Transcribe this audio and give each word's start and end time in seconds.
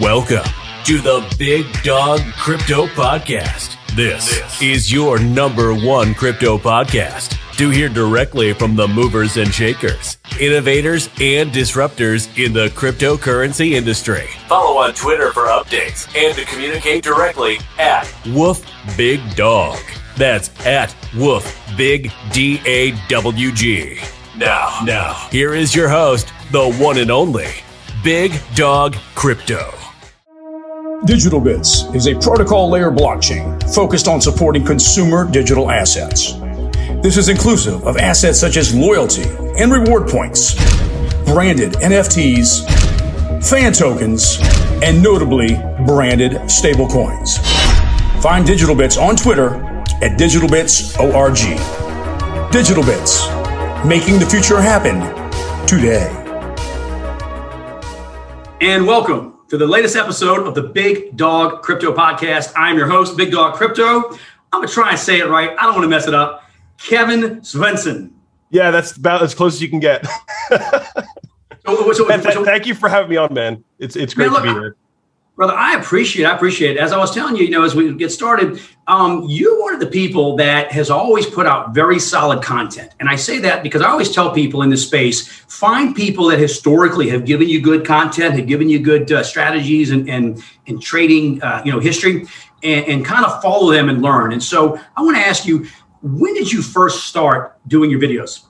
Welcome 0.00 0.44
to 0.84 0.98
the 0.98 1.36
Big 1.38 1.64
Dog 1.82 2.20
Crypto 2.36 2.86
Podcast. 2.88 3.76
This, 3.94 4.60
is 4.60 4.92
your 4.92 5.18
number 5.18 5.72
one 5.74 6.12
crypto 6.12 6.58
podcast 6.58 7.38
to 7.56 7.70
hear 7.70 7.88
directly 7.88 8.52
from 8.52 8.76
the 8.76 8.86
movers 8.86 9.38
and 9.38 9.54
shakers, 9.54 10.18
innovators, 10.38 11.08
and 11.20 11.50
disruptors 11.50 12.28
in 12.36 12.52
the 12.52 12.66
cryptocurrency 12.70 13.72
industry. 13.72 14.26
Follow 14.48 14.76
on 14.78 14.92
Twitter 14.92 15.32
for 15.32 15.44
updates 15.44 16.14
and 16.14 16.36
to 16.36 16.44
communicate 16.44 17.02
directly 17.02 17.56
at 17.78 18.12
Woof 18.26 18.68
Big 18.98 19.20
Dog. 19.34 19.78
That's 20.16 20.50
at 20.66 20.94
Woof 21.16 21.58
Big 21.76 22.12
D 22.32 22.60
A 22.66 22.90
W 23.08 23.52
G. 23.52 23.98
Now, 24.36 24.80
now, 24.84 25.14
here 25.30 25.54
is 25.54 25.74
your 25.74 25.88
host, 25.88 26.30
the 26.50 26.70
one 26.74 26.98
and 26.98 27.10
only 27.10 27.48
Big 28.04 28.32
Dog 28.54 28.94
Crypto. 29.14 29.72
Digital 31.04 31.40
Bits 31.40 31.84
is 31.94 32.08
a 32.08 32.14
protocol 32.14 32.70
layer 32.70 32.90
blockchain 32.90 33.62
focused 33.74 34.08
on 34.08 34.18
supporting 34.20 34.64
consumer 34.64 35.30
digital 35.30 35.70
assets. 35.70 36.32
This 37.02 37.18
is 37.18 37.28
inclusive 37.28 37.86
of 37.86 37.98
assets 37.98 38.40
such 38.40 38.56
as 38.56 38.74
loyalty 38.74 39.24
and 39.58 39.70
reward 39.70 40.08
points, 40.08 40.54
branded 41.26 41.74
NFTs, 41.74 42.64
fan 43.46 43.74
tokens, 43.74 44.38
and 44.82 45.02
notably 45.02 45.56
branded 45.84 46.32
stablecoins. 46.48 47.40
Find 48.22 48.46
Digital 48.46 48.74
Bits 48.74 48.96
on 48.96 49.16
Twitter 49.16 49.56
at 50.02 50.18
DigitalBits.org. 50.18 52.50
Digital 52.50 52.82
Bits, 52.82 53.26
making 53.84 54.18
the 54.18 54.26
future 54.26 54.62
happen 54.62 54.98
today. 55.66 56.10
And 58.62 58.86
welcome 58.86 59.35
to 59.48 59.56
the 59.56 59.66
latest 59.66 59.94
episode 59.94 60.44
of 60.46 60.54
the 60.54 60.62
Big 60.62 61.16
Dog 61.16 61.62
Crypto 61.62 61.94
Podcast. 61.94 62.52
I'm 62.56 62.76
your 62.76 62.88
host, 62.88 63.16
Big 63.16 63.30
Dog 63.30 63.54
Crypto. 63.54 64.10
I'm 64.52 64.60
going 64.60 64.66
to 64.66 64.74
try 64.74 64.90
and 64.90 64.98
say 64.98 65.20
it 65.20 65.28
right. 65.28 65.50
I 65.56 65.62
don't 65.62 65.74
want 65.74 65.84
to 65.84 65.88
mess 65.88 66.08
it 66.08 66.14
up. 66.14 66.50
Kevin 66.78 67.40
Svenson. 67.42 68.10
Yeah, 68.50 68.72
that's 68.72 68.96
about 68.96 69.22
as 69.22 69.34
close 69.34 69.54
as 69.54 69.62
you 69.62 69.68
can 69.68 69.78
get. 69.78 70.04
so, 71.64 71.92
so, 71.92 71.92
so, 71.92 72.44
thank 72.44 72.66
you 72.66 72.74
for 72.74 72.88
having 72.88 73.10
me 73.10 73.16
on, 73.16 73.32
man. 73.32 73.62
It's 73.78 73.94
it's 73.96 74.14
great 74.14 74.30
man, 74.30 74.34
look, 74.34 74.44
to 74.44 74.54
be 74.54 74.60
here. 74.60 74.76
Brother, 75.36 75.52
I 75.52 75.74
appreciate 75.74 76.24
I 76.24 76.34
appreciate 76.34 76.76
it. 76.76 76.78
As 76.78 76.92
I 76.92 76.98
was 76.98 77.12
telling 77.12 77.36
you, 77.36 77.44
you 77.44 77.50
know, 77.50 77.62
as 77.62 77.74
we 77.74 77.94
get 77.94 78.10
started, 78.10 78.58
um, 78.86 79.26
you're 79.28 79.60
one 79.60 79.74
of 79.74 79.80
the 79.80 79.86
people 79.86 80.34
that 80.36 80.72
has 80.72 80.88
always 80.88 81.26
put 81.26 81.46
out 81.46 81.74
very 81.74 81.98
solid 81.98 82.42
content. 82.42 82.94
And 83.00 83.08
I 83.08 83.16
say 83.16 83.38
that 83.40 83.62
because 83.62 83.82
I 83.82 83.88
always 83.90 84.10
tell 84.10 84.30
people 84.32 84.62
in 84.62 84.70
this 84.70 84.86
space, 84.86 85.28
find 85.28 85.94
people 85.94 86.28
that 86.28 86.38
historically 86.38 87.10
have 87.10 87.26
given 87.26 87.50
you 87.50 87.60
good 87.60 87.84
content, 87.84 88.34
have 88.34 88.46
given 88.46 88.70
you 88.70 88.78
good 88.78 89.12
uh, 89.12 89.22
strategies 89.22 89.90
and, 89.90 90.08
and, 90.08 90.42
and 90.68 90.80
trading, 90.80 91.42
uh, 91.42 91.60
you 91.66 91.70
know, 91.70 91.80
history 91.80 92.26
and, 92.62 92.86
and 92.86 93.04
kind 93.04 93.26
of 93.26 93.42
follow 93.42 93.70
them 93.70 93.90
and 93.90 94.00
learn. 94.00 94.32
And 94.32 94.42
so 94.42 94.80
I 94.96 95.02
want 95.02 95.18
to 95.18 95.22
ask 95.22 95.44
you, 95.44 95.66
when 96.00 96.32
did 96.32 96.50
you 96.50 96.62
first 96.62 97.08
start 97.08 97.58
doing 97.68 97.90
your 97.90 98.00
videos? 98.00 98.46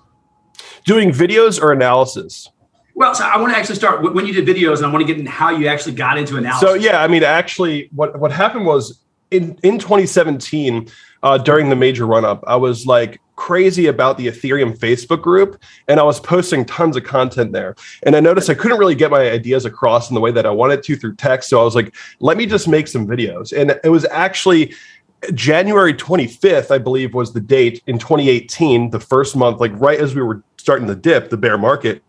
Doing 0.85 1.11
videos 1.11 1.61
or 1.61 1.73
analysis? 1.73 2.49
Well, 2.97 3.15
so 3.15 3.25
I 3.25 3.37
want 3.37 3.53
to 3.53 3.59
actually 3.59 3.75
start 3.75 4.15
when 4.15 4.27
you 4.27 4.33
did 4.33 4.47
videos, 4.47 4.79
and 4.79 4.87
I 4.87 4.91
want 4.91 5.03
to 5.03 5.07
get 5.07 5.19
into 5.19 5.31
how 5.31 5.51
you 5.51 5.69
actually 5.69 5.95
got 5.95 6.17
into 6.17 6.39
analysis. 6.39 6.67
So 6.67 6.75
yeah, 6.75 7.03
I 7.03 7.09
mean, 7.09 7.23
actually, 7.23 7.91
what 7.95 8.19
what 8.19 8.33
happened 8.33 8.65
was 8.65 8.99
in 9.31 9.59
in 9.63 9.79
2017 9.79 10.89
uh, 11.23 11.37
during 11.37 11.69
the 11.69 11.77
major 11.77 12.07
run 12.07 12.25
up, 12.25 12.43
I 12.47 12.57
was 12.57 12.87
like 12.87 13.21
crazy 13.37 13.89
about 13.89 14.17
the 14.17 14.29
Ethereum 14.29 14.75
Facebook 14.79 15.21
group, 15.21 15.61
and 15.89 16.01
I 16.01 16.05
was 16.05 16.19
posting 16.21 16.65
tons 16.65 16.97
of 16.97 17.05
content 17.05 17.53
there. 17.53 17.77
And 18.05 18.17
I 18.17 18.21
noticed 18.21 18.49
I 18.49 18.55
couldn't 18.55 18.79
really 18.79 18.95
get 18.95 19.11
my 19.11 19.31
ideas 19.31 19.67
across 19.67 20.09
in 20.09 20.15
the 20.15 20.21
way 20.23 20.31
that 20.31 20.47
I 20.47 20.51
wanted 20.51 20.83
to 20.85 20.97
through 20.97 21.17
text. 21.17 21.51
So 21.51 21.61
I 21.61 21.65
was 21.65 21.75
like, 21.75 21.95
let 22.21 22.39
me 22.39 22.47
just 22.47 22.67
make 22.67 22.89
some 22.89 23.07
videos. 23.07 23.53
And 23.55 23.79
it 23.85 23.91
was 23.91 24.07
actually 24.07 24.75
January 25.35 25.93
25th, 25.93 26.71
I 26.71 26.79
believe, 26.79 27.13
was 27.13 27.35
the 27.35 27.41
date 27.41 27.83
in 27.87 27.99
2018, 27.99 28.89
the 28.89 29.01
first 29.01 29.37
month, 29.37 29.61
like 29.61 29.73
right 29.75 30.01
as 30.01 30.15
we 30.15 30.23
were 30.23 30.43
starting 30.57 30.87
to 30.89 30.95
dip, 30.95 31.29
the 31.29 31.37
bear 31.37 31.59
market. 31.59 32.03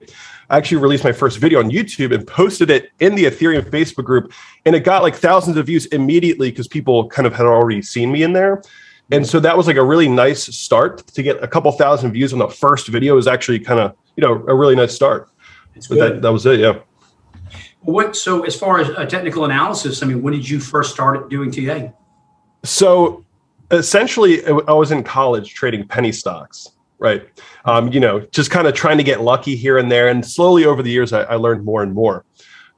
I 0.50 0.58
actually 0.58 0.78
released 0.78 1.04
my 1.04 1.12
first 1.12 1.40
video 1.40 1.60
on 1.60 1.70
YouTube 1.70 2.14
and 2.14 2.26
posted 2.26 2.70
it 2.70 2.92
in 3.00 3.16
the 3.16 3.26
Ethereum 3.26 3.70
Facebook 3.70 4.06
group, 4.06 4.32
and 4.66 4.76
it 4.76 4.82
got 4.82 5.04
like 5.04 5.16
thousands 5.16 5.58
of 5.58 5.66
views 5.66 5.86
immediately 5.88 6.50
because 6.52 6.68
people 6.68 7.10
kind 7.10 7.26
of 7.26 7.34
had 7.34 7.46
already 7.46 7.82
seen 7.82 8.12
me 8.12 8.24
in 8.24 8.34
there. 8.34 8.62
And 9.12 9.26
so 9.26 9.40
that 9.40 9.56
was 9.56 9.68
like 9.68 9.78
a 9.78 9.84
really 9.84 10.08
nice 10.08 10.44
start 10.44 11.06
to 11.08 11.24
get 11.24 11.42
a 11.44 11.48
couple 11.48 11.72
thousand 11.72 12.12
views 12.12 12.34
on 12.34 12.40
the 12.40 12.48
first 12.48 12.88
video 12.88 13.16
was 13.16 13.28
actually 13.28 13.60
kind 13.60 13.80
of, 13.80 13.96
you 14.16 14.22
know, 14.22 14.44
a 14.48 14.56
really 14.56 14.76
nice 14.76 14.94
start. 14.94 15.30
That, 15.90 16.22
that 16.22 16.32
was 16.32 16.46
it. 16.46 16.60
Yeah. 16.60 16.80
What, 17.82 18.16
so 18.16 18.44
as 18.44 18.56
far 18.56 18.80
as 18.80 18.90
a 18.90 19.06
technical 19.06 19.46
analysis, 19.46 20.04
I 20.04 20.08
mean, 20.08 20.22
when 20.22 20.34
did 20.34 20.50
you 20.50 20.60
first 20.60 20.94
start 20.94 21.30
doing 21.30 21.52
TA? 21.52 21.90
So 22.64 23.24
essentially 23.72 24.46
I 24.46 24.74
was 24.74 24.92
in 24.92 25.04
college 25.04 25.54
trading 25.54 25.88
penny 25.88 26.12
stocks 26.12 26.70
right? 27.00 27.28
Um, 27.66 27.92
you 27.92 28.00
know, 28.00 28.22
just 28.32 28.52
kind 28.52 28.68
of 28.68 28.74
trying 28.74 28.98
to 28.98 29.04
get 29.04 29.22
lucky 29.22 29.56
here 29.56 29.78
and 29.78 29.92
there, 29.92 30.08
and 30.08 30.26
slowly 30.26 30.66
over 30.66 30.82
the 30.82 30.92
years, 30.92 31.14
I, 31.14 31.24
I 31.24 31.36
learned 31.36 31.64
more 31.64 31.84
and 31.84 31.94
more. 31.94 32.26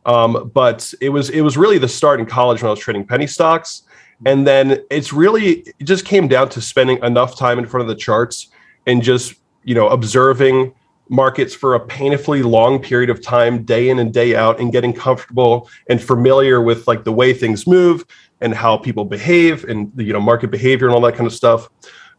Um, 0.05 0.51
but 0.53 0.93
it 1.01 1.09
was 1.09 1.29
it 1.29 1.41
was 1.41 1.57
really 1.57 1.77
the 1.77 1.87
start 1.87 2.19
in 2.19 2.25
college 2.25 2.61
when 2.61 2.67
I 2.67 2.71
was 2.71 2.79
trading 2.79 3.05
penny 3.05 3.27
stocks, 3.27 3.83
and 4.25 4.45
then 4.45 4.83
it's 4.89 5.13
really 5.13 5.63
it 5.79 5.83
just 5.83 6.05
came 6.05 6.27
down 6.27 6.49
to 6.49 6.61
spending 6.61 6.99
enough 7.03 7.37
time 7.37 7.59
in 7.59 7.65
front 7.65 7.81
of 7.81 7.87
the 7.87 7.95
charts 7.95 8.49
and 8.87 9.03
just 9.03 9.35
you 9.63 9.75
know 9.75 9.89
observing 9.89 10.73
markets 11.09 11.55
for 11.55 11.73
a 11.73 11.79
painfully 11.79 12.43
long 12.43 12.79
period 12.79 13.09
of 13.09 13.21
time 13.21 13.63
day 13.63 13.89
in 13.89 13.99
and 13.99 14.13
day 14.13 14.35
out 14.35 14.59
and 14.59 14.71
getting 14.71 14.93
comfortable 14.93 15.67
and 15.89 16.01
familiar 16.01 16.61
with 16.61 16.87
like 16.87 17.03
the 17.03 17.11
way 17.11 17.33
things 17.33 17.65
move 17.65 18.05
and 18.41 18.53
how 18.53 18.77
people 18.77 19.03
behave 19.03 19.63
and 19.65 19.91
you 19.97 20.13
know 20.13 20.21
market 20.21 20.51
behavior 20.51 20.87
and 20.87 20.95
all 20.95 21.01
that 21.01 21.15
kind 21.15 21.25
of 21.25 21.33
stuff 21.33 21.67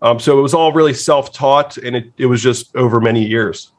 um, 0.03 0.19
so 0.19 0.39
it 0.39 0.43
was 0.43 0.55
all 0.55 0.73
really 0.73 0.95
self-taught, 0.95 1.77
and 1.79 1.97
it, 1.97 2.13
it 2.17 2.27
was 2.27 2.43
just 2.43 2.75
over 2.77 3.01
many 3.01 3.27
years. 3.27 3.73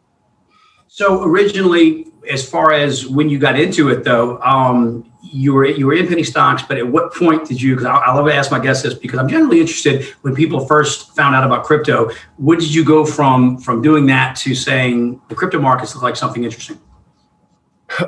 So 0.87 1.23
originally, 1.23 2.07
as 2.29 2.47
far 2.47 2.73
as 2.73 3.07
when 3.07 3.29
you 3.29 3.39
got 3.39 3.59
into 3.59 3.89
it, 3.89 4.03
though, 4.03 4.39
um, 4.41 5.11
you 5.23 5.53
were 5.53 5.65
you 5.65 5.87
were 5.87 5.93
in 5.93 6.07
penny 6.07 6.23
stocks, 6.23 6.63
but 6.63 6.77
at 6.77 6.87
what 6.87 7.13
point 7.13 7.47
did 7.47 7.61
you? 7.61 7.75
Because 7.75 7.85
I, 7.85 7.95
I 7.95 8.13
love 8.13 8.25
to 8.25 8.33
ask 8.33 8.51
my 8.51 8.59
guests 8.59 8.83
this 8.83 8.93
because 8.93 9.19
I'm 9.19 9.29
generally 9.29 9.61
interested 9.61 10.03
when 10.21 10.35
people 10.35 10.65
first 10.65 11.15
found 11.15 11.35
out 11.35 11.43
about 11.43 11.63
crypto. 11.63 12.11
What 12.37 12.59
did 12.59 12.73
you 12.73 12.83
go 12.83 13.05
from 13.05 13.57
from 13.57 13.81
doing 13.81 14.05
that 14.07 14.35
to 14.37 14.53
saying 14.55 15.21
the 15.29 15.35
crypto 15.35 15.59
markets 15.59 15.95
look 15.95 16.03
like 16.03 16.15
something 16.15 16.43
interesting? 16.43 16.79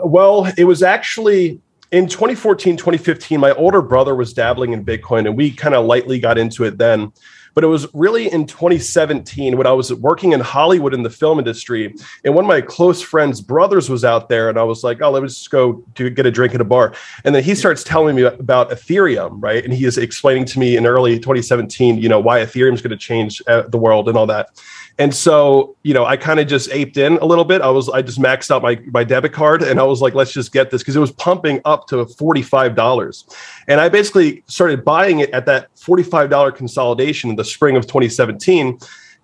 Well, 0.03 0.51
it 0.57 0.63
was 0.63 0.81
actually 0.81 1.61
in 1.91 2.07
2014, 2.07 2.77
2015. 2.77 3.39
My 3.39 3.51
older 3.53 3.81
brother 3.81 4.15
was 4.15 4.33
dabbling 4.33 4.73
in 4.73 4.83
Bitcoin, 4.83 5.27
and 5.27 5.37
we 5.37 5.51
kind 5.51 5.75
of 5.75 5.85
lightly 5.85 6.19
got 6.19 6.37
into 6.37 6.63
it 6.63 6.77
then. 6.77 7.11
But 7.53 7.63
it 7.63 7.67
was 7.67 7.87
really 7.93 8.31
in 8.31 8.45
2017 8.45 9.57
when 9.57 9.67
I 9.67 9.71
was 9.71 9.93
working 9.93 10.33
in 10.33 10.39
Hollywood 10.39 10.93
in 10.93 11.03
the 11.03 11.09
film 11.09 11.39
industry, 11.39 11.93
and 12.23 12.35
one 12.35 12.45
of 12.45 12.47
my 12.47 12.61
close 12.61 13.01
friends' 13.01 13.41
brothers 13.41 13.89
was 13.89 14.03
out 14.03 14.29
there, 14.29 14.49
and 14.49 14.57
I 14.57 14.63
was 14.63 14.83
like, 14.83 15.01
"Oh, 15.01 15.11
let 15.11 15.23
me 15.23 15.29
just 15.29 15.49
go 15.51 15.83
to 15.95 16.09
get 16.09 16.25
a 16.25 16.31
drink 16.31 16.55
at 16.55 16.61
a 16.61 16.65
bar." 16.65 16.93
And 17.23 17.35
then 17.35 17.43
he 17.43 17.55
starts 17.55 17.83
telling 17.83 18.15
me 18.15 18.23
about 18.23 18.69
Ethereum, 18.69 19.41
right? 19.41 19.63
And 19.63 19.73
he 19.73 19.85
is 19.85 19.97
explaining 19.97 20.45
to 20.45 20.59
me 20.59 20.77
in 20.77 20.85
early 20.85 21.19
2017, 21.19 21.97
you 21.97 22.09
know, 22.09 22.19
why 22.19 22.39
Ethereum 22.39 22.73
is 22.73 22.81
going 22.81 22.91
to 22.91 22.97
change 22.97 23.41
uh, 23.47 23.63
the 23.63 23.77
world 23.77 24.07
and 24.09 24.17
all 24.17 24.27
that. 24.27 24.49
And 24.99 25.13
so, 25.13 25.75
you 25.81 25.93
know, 25.93 26.05
I 26.05 26.17
kind 26.17 26.39
of 26.39 26.47
just 26.47 26.69
aped 26.71 26.97
in 26.97 27.17
a 27.17 27.25
little 27.25 27.45
bit. 27.45 27.61
I 27.61 27.69
was, 27.69 27.89
I 27.89 28.03
just 28.03 28.19
maxed 28.19 28.51
out 28.51 28.61
my, 28.61 28.79
my 28.91 29.03
debit 29.03 29.33
card 29.33 29.63
and 29.63 29.79
I 29.79 29.83
was 29.83 30.01
like, 30.01 30.13
let's 30.13 30.31
just 30.31 30.53
get 30.53 30.69
this 30.69 30.83
because 30.83 30.95
it 30.95 30.99
was 30.99 31.11
pumping 31.11 31.61
up 31.65 31.87
to 31.87 32.05
$45. 32.05 33.35
And 33.67 33.81
I 33.81 33.89
basically 33.89 34.43
started 34.45 34.85
buying 34.85 35.19
it 35.19 35.31
at 35.31 35.47
that 35.47 35.73
$45 35.75 36.55
consolidation 36.55 37.31
in 37.31 37.35
the 37.35 37.42
spring 37.43 37.75
of 37.75 37.85
2017 37.87 38.79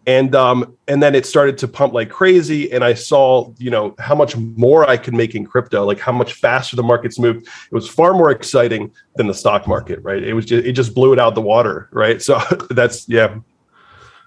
and 0.09 0.33
um, 0.33 0.75
and 0.87 1.03
then 1.03 1.13
it 1.13 1.25
started 1.25 1.57
to 1.59 1.67
pump 1.67 1.93
like 1.93 2.09
crazy. 2.09 2.71
And 2.71 2.83
i 2.83 2.93
saw 2.93 3.53
you 3.57 3.69
know 3.69 3.95
how 3.99 4.15
much 4.15 4.35
more 4.35 4.89
i 4.89 4.97
could 4.97 5.13
make 5.13 5.35
in 5.35 5.45
crypto 5.45 5.85
like 5.85 5.99
how 5.99 6.11
much 6.11 6.33
faster 6.33 6.75
the 6.75 6.83
markets 6.83 7.19
moved. 7.19 7.45
It 7.45 7.73
was 7.73 7.87
far 7.87 8.13
more 8.13 8.31
exciting 8.31 8.91
than 9.15 9.27
the 9.27 9.33
stock 9.33 9.67
market 9.67 9.99
right? 10.01 10.23
It 10.23 10.33
was 10.33 10.45
just 10.45 10.65
it 10.65 10.73
just 10.73 10.95
blew 10.95 11.13
it 11.13 11.19
out 11.19 11.35
the 11.35 11.41
water 11.41 11.89
right? 11.91 12.21
So 12.21 12.39
that's 12.71 13.07
yeah. 13.07 13.37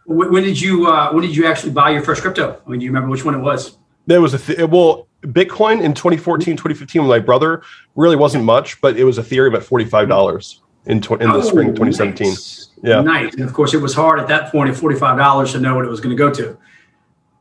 When 0.06 0.43
did 0.43 0.61
you 0.61 0.87
uh, 0.87 1.12
when 1.12 1.22
did 1.22 1.34
you 1.34 1.46
actually 1.46 1.72
buy 1.72 1.90
your 1.90 2.02
first 2.02 2.22
crypto? 2.22 2.61
I 2.64 2.70
mean, 2.70 2.81
do 2.81 2.84
you 2.84 2.90
remember 2.90 3.11
which 3.11 3.25
one 3.25 3.34
it 3.34 3.40
was? 3.40 3.78
There 4.06 4.20
was 4.20 4.34
a 4.34 4.38
th- 4.38 4.69
well, 4.69 5.06
Bitcoin 5.22 5.81
in 5.81 5.94
2014, 5.94 6.56
2015 6.56 7.02
with 7.02 7.08
my 7.08 7.20
brother 7.20 7.62
really 7.94 8.16
wasn't 8.16 8.43
much, 8.44 8.81
but 8.81 8.96
it 8.96 9.05
was 9.05 9.19
Ethereum 9.19 9.55
at 9.55 9.62
forty 9.62 9.84
five 9.84 10.08
dollars 10.08 10.62
in 10.87 11.00
tw- 11.00 11.12
in 11.12 11.31
the 11.31 11.34
oh, 11.34 11.43
spring 11.43 11.69
of 11.69 11.75
2017. 11.76 12.29
Nice. 12.29 12.69
Yeah, 12.82 13.00
nice. 13.00 13.32
And 13.34 13.44
of 13.44 13.52
course, 13.52 13.75
it 13.75 13.81
was 13.81 13.94
hard 13.94 14.19
at 14.19 14.29
that 14.29 14.50
point 14.50 14.70
at 14.70 14.76
forty 14.76 14.99
five 14.99 15.17
dollars 15.17 15.52
to 15.52 15.61
know 15.61 15.76
what 15.76 15.84
it 15.84 15.88
was 15.88 16.00
going 16.00 16.17
to 16.17 16.19
go 16.19 16.32
to. 16.34 16.58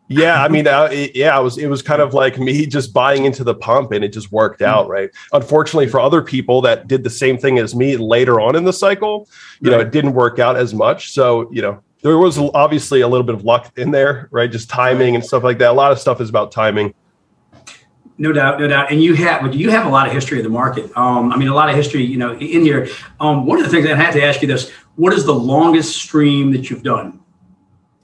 yeah, 0.08 0.44
I 0.44 0.50
mean, 0.50 0.68
uh, 0.68 0.90
yeah, 0.92 1.40
it 1.40 1.44
was 1.44 1.58
it 1.58 1.68
was 1.68 1.82
kind 1.82 2.02
of 2.02 2.14
like 2.14 2.38
me 2.38 2.66
just 2.68 2.94
buying 2.94 3.26
into 3.26 3.44
the 3.44 3.56
pump, 3.56 3.92
and 3.92 4.04
it 4.04 4.10
just 4.10 4.32
worked 4.32 4.62
out, 4.62 4.88
right? 4.88 5.10
Unfortunately, 5.34 5.88
for 5.88 6.00
other 6.00 6.22
people 6.22 6.62
that 6.62 6.88
did 6.88 7.04
the 7.04 7.10
same 7.10 7.38
thing 7.38 7.58
as 7.58 7.74
me 7.74 7.98
later 7.98 8.40
on 8.40 8.56
in 8.56 8.64
the 8.66 8.74
cycle, 8.74 9.28
you 9.62 9.72
right. 9.72 9.78
know, 9.78 9.82
it 9.82 9.92
didn't 9.92 10.14
work 10.14 10.38
out 10.38 10.58
as 10.58 10.74
much. 10.74 11.12
So, 11.12 11.52
you 11.52 11.62
know, 11.62 11.82
there 12.04 12.18
was 12.18 12.38
obviously 12.38 13.02
a 13.02 13.08
little 13.08 13.26
bit 13.26 13.36
of 13.36 13.44
luck 13.44 13.78
in 13.78 13.92
there, 13.92 14.28
right? 14.32 14.52
Just 14.52 14.70
timing 14.70 15.16
and 15.16 15.24
stuff 15.26 15.44
like 15.44 15.58
that. 15.60 15.72
A 15.72 15.74
lot 15.74 15.92
of 15.92 16.00
stuff 16.00 16.20
is 16.22 16.30
about 16.30 16.52
timing. 16.52 16.94
No 18.18 18.32
doubt, 18.32 18.60
no 18.60 18.68
doubt. 18.68 18.92
And 18.92 19.02
you 19.02 19.16
have, 19.16 19.42
but 19.42 19.54
you 19.54 19.72
have 19.72 19.86
a 19.86 19.90
lot 19.90 20.08
of 20.08 20.14
history 20.14 20.38
of 20.38 20.44
the 20.44 20.50
market. 20.50 20.96
Um, 20.96 21.32
I 21.32 21.38
mean, 21.38 21.48
a 21.48 21.56
lot 21.56 21.70
of 21.70 21.76
history, 21.76 22.04
you 22.04 22.18
know, 22.18 22.34
in 22.34 22.62
here. 22.62 22.88
Um, 23.20 23.46
one 23.46 23.58
of 23.58 23.66
the 23.66 23.72
things 23.72 23.88
I 23.88 23.96
had 23.96 24.12
to 24.12 24.24
ask 24.24 24.42
you 24.42 24.48
this: 24.48 24.70
What 24.96 25.14
is 25.14 25.26
the 25.26 25.34
longest 25.34 25.96
stream 25.96 26.52
that 26.52 26.70
you've 26.70 26.84
done? 26.84 27.20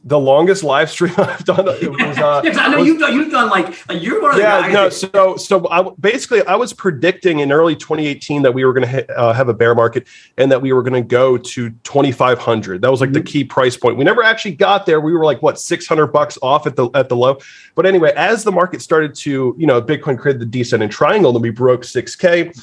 The 0.07 0.17
longest 0.17 0.63
live 0.63 0.89
stream 0.89 1.13
I've 1.17 1.43
done. 1.43 1.67
It 1.67 1.91
was, 1.91 2.17
uh, 2.17 2.41
yeah, 2.45 2.57
I 2.57 2.69
know 2.69 2.77
was, 2.77 2.87
you've 2.87 2.99
done. 2.99 3.13
You've 3.13 3.31
done 3.31 3.49
like, 3.49 3.87
like 3.89 4.01
you're 4.01 4.21
one 4.21 4.31
of 4.31 4.37
the 4.37 4.41
yeah, 4.41 4.69
no. 4.71 4.89
So 4.89 5.35
so 5.35 5.67
I, 5.69 5.89
basically, 5.99 6.45
I 6.45 6.55
was 6.55 6.73
predicting 6.73 7.39
in 7.39 7.51
early 7.51 7.75
2018 7.75 8.41
that 8.43 8.53
we 8.53 8.63
were 8.63 8.73
going 8.73 8.87
to 8.87 9.17
uh, 9.17 9.33
have 9.33 9.49
a 9.49 9.53
bear 9.53 9.75
market 9.75 10.07
and 10.37 10.51
that 10.51 10.61
we 10.61 10.71
were 10.71 10.81
going 10.81 11.01
to 11.01 11.07
go 11.07 11.37
to 11.37 11.69
2,500. 11.69 12.81
That 12.81 12.89
was 12.89 13.01
like 13.01 13.09
mm-hmm. 13.09 13.13
the 13.15 13.23
key 13.23 13.43
price 13.43 13.75
point. 13.75 13.97
We 13.97 14.05
never 14.05 14.23
actually 14.23 14.55
got 14.55 14.85
there. 14.85 15.01
We 15.01 15.13
were 15.13 15.25
like 15.25 15.41
what 15.41 15.59
600 15.59 16.07
bucks 16.07 16.37
off 16.41 16.65
at 16.65 16.75
the 16.75 16.89
at 16.93 17.09
the 17.09 17.15
low. 17.15 17.39
But 17.75 17.85
anyway, 17.85 18.13
as 18.15 18.43
the 18.43 18.51
market 18.51 18.81
started 18.81 19.13
to 19.15 19.55
you 19.57 19.67
know 19.67 19.81
Bitcoin 19.81 20.17
created 20.17 20.41
the 20.41 20.45
descending 20.45 20.89
triangle, 20.89 21.35
and 21.35 21.41
we 21.41 21.49
broke 21.49 21.81
6k 21.81 22.55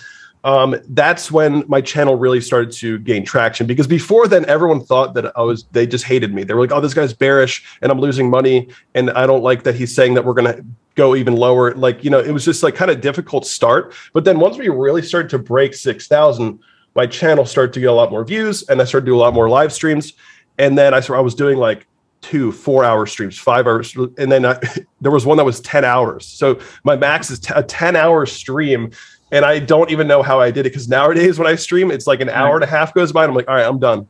um, 0.45 0.77
that's 0.91 1.33
when 1.33 1.65
my 1.69 1.81
channel 1.81 2.17
really 2.17 2.41
started 2.41 2.71
to 2.73 2.99
gain 2.99 3.25
traction 3.25 3.67
because 3.67 3.87
before 3.87 4.29
then 4.29 4.45
everyone 4.45 4.85
thought 4.85 5.15
that 5.15 5.37
I 5.37 5.41
was 5.41 5.65
they 5.73 5.87
just 5.87 6.05
hated 6.05 6.35
me. 6.35 6.45
They 6.45 6.53
were 6.53 6.61
like, 6.61 6.71
"Oh, 6.71 6.83
this 6.83 6.93
guy's 6.93 7.15
bearish 7.15 7.65
and 7.81 7.91
I'm 7.91 7.99
losing 7.99 8.29
money 8.29 8.69
and 8.95 9.11
I 9.13 9.27
don't 9.27 9.43
like 9.43 9.63
that 9.65 9.75
he's 9.75 9.95
saying 9.95 10.15
that 10.15 10.25
we're 10.25 10.35
going 10.35 10.55
to 10.55 10.65
go 10.97 11.17
even 11.17 11.35
lower." 11.35 11.75
Like, 11.75 12.05
you 12.05 12.11
know, 12.11 12.21
it 12.21 12.31
was 12.31 12.45
just 12.45 12.63
like 12.63 12.75
kind 12.75 12.91
of 12.91 13.01
difficult 13.01 13.47
start. 13.47 13.95
But 14.13 14.25
then 14.27 14.39
once 14.39 14.59
we 14.59 14.69
really 14.69 15.01
started 15.01 15.31
to 15.31 15.39
break 15.39 15.73
6,000, 15.73 16.61
my 16.95 17.07
channel 17.07 17.47
started 17.47 17.73
to 17.73 17.81
get 17.81 17.87
a 17.87 17.93
lot 17.93 18.11
more 18.11 18.23
views 18.23 18.65
and 18.69 18.83
I 18.83 18.85
started 18.85 19.07
to 19.07 19.13
do 19.13 19.17
a 19.17 19.19
lot 19.19 19.33
more 19.33 19.49
live 19.49 19.73
streams. 19.73 20.13
And 20.59 20.77
then 20.77 20.93
I 20.93 20.99
I 20.99 21.21
was 21.21 21.35
doing 21.35 21.57
like 21.57 21.87
two 22.21 22.53
four 22.53 22.85
hour 22.85 23.05
streams 23.05 23.39
five 23.39 23.67
hours 23.67 23.95
and 24.17 24.33
then 24.33 24.47
I, 24.47 24.59
there 25.03 25.13
was 25.13 25.27
one 25.27 25.37
that 25.37 25.45
was 25.45 25.61
10 25.61 25.85
hours 25.85 26.27
so 26.27 26.59
my 26.83 26.97
max 26.97 27.31
is 27.31 27.39
t- 27.39 27.53
a 27.55 27.63
10 27.63 27.97
hour 27.97 28.25
stream 28.25 28.91
and 29.35 29.45
I 29.45 29.59
don't 29.59 29.91
even 29.91 30.07
know 30.07 30.23
how 30.23 30.41
I 30.41 30.53
did 30.53 30.61
it 30.61 30.71
because 30.71 30.89
nowadays 30.89 31.41
when 31.41 31.49
I 31.49 31.57
stream, 31.57 31.91
it's 31.91 32.07
like 32.07 32.21
an 32.21 32.29
hour 32.29 32.55
and 32.55 32.63
a 32.63 32.69
half 32.69 32.95
goes 32.95 33.11
by, 33.11 33.25
and 33.25 33.31
I'm 33.31 33.35
like, 33.35 33.49
all 33.49 33.57
right, 33.57 33.67
I'm 33.67 33.81
done. 33.81 34.07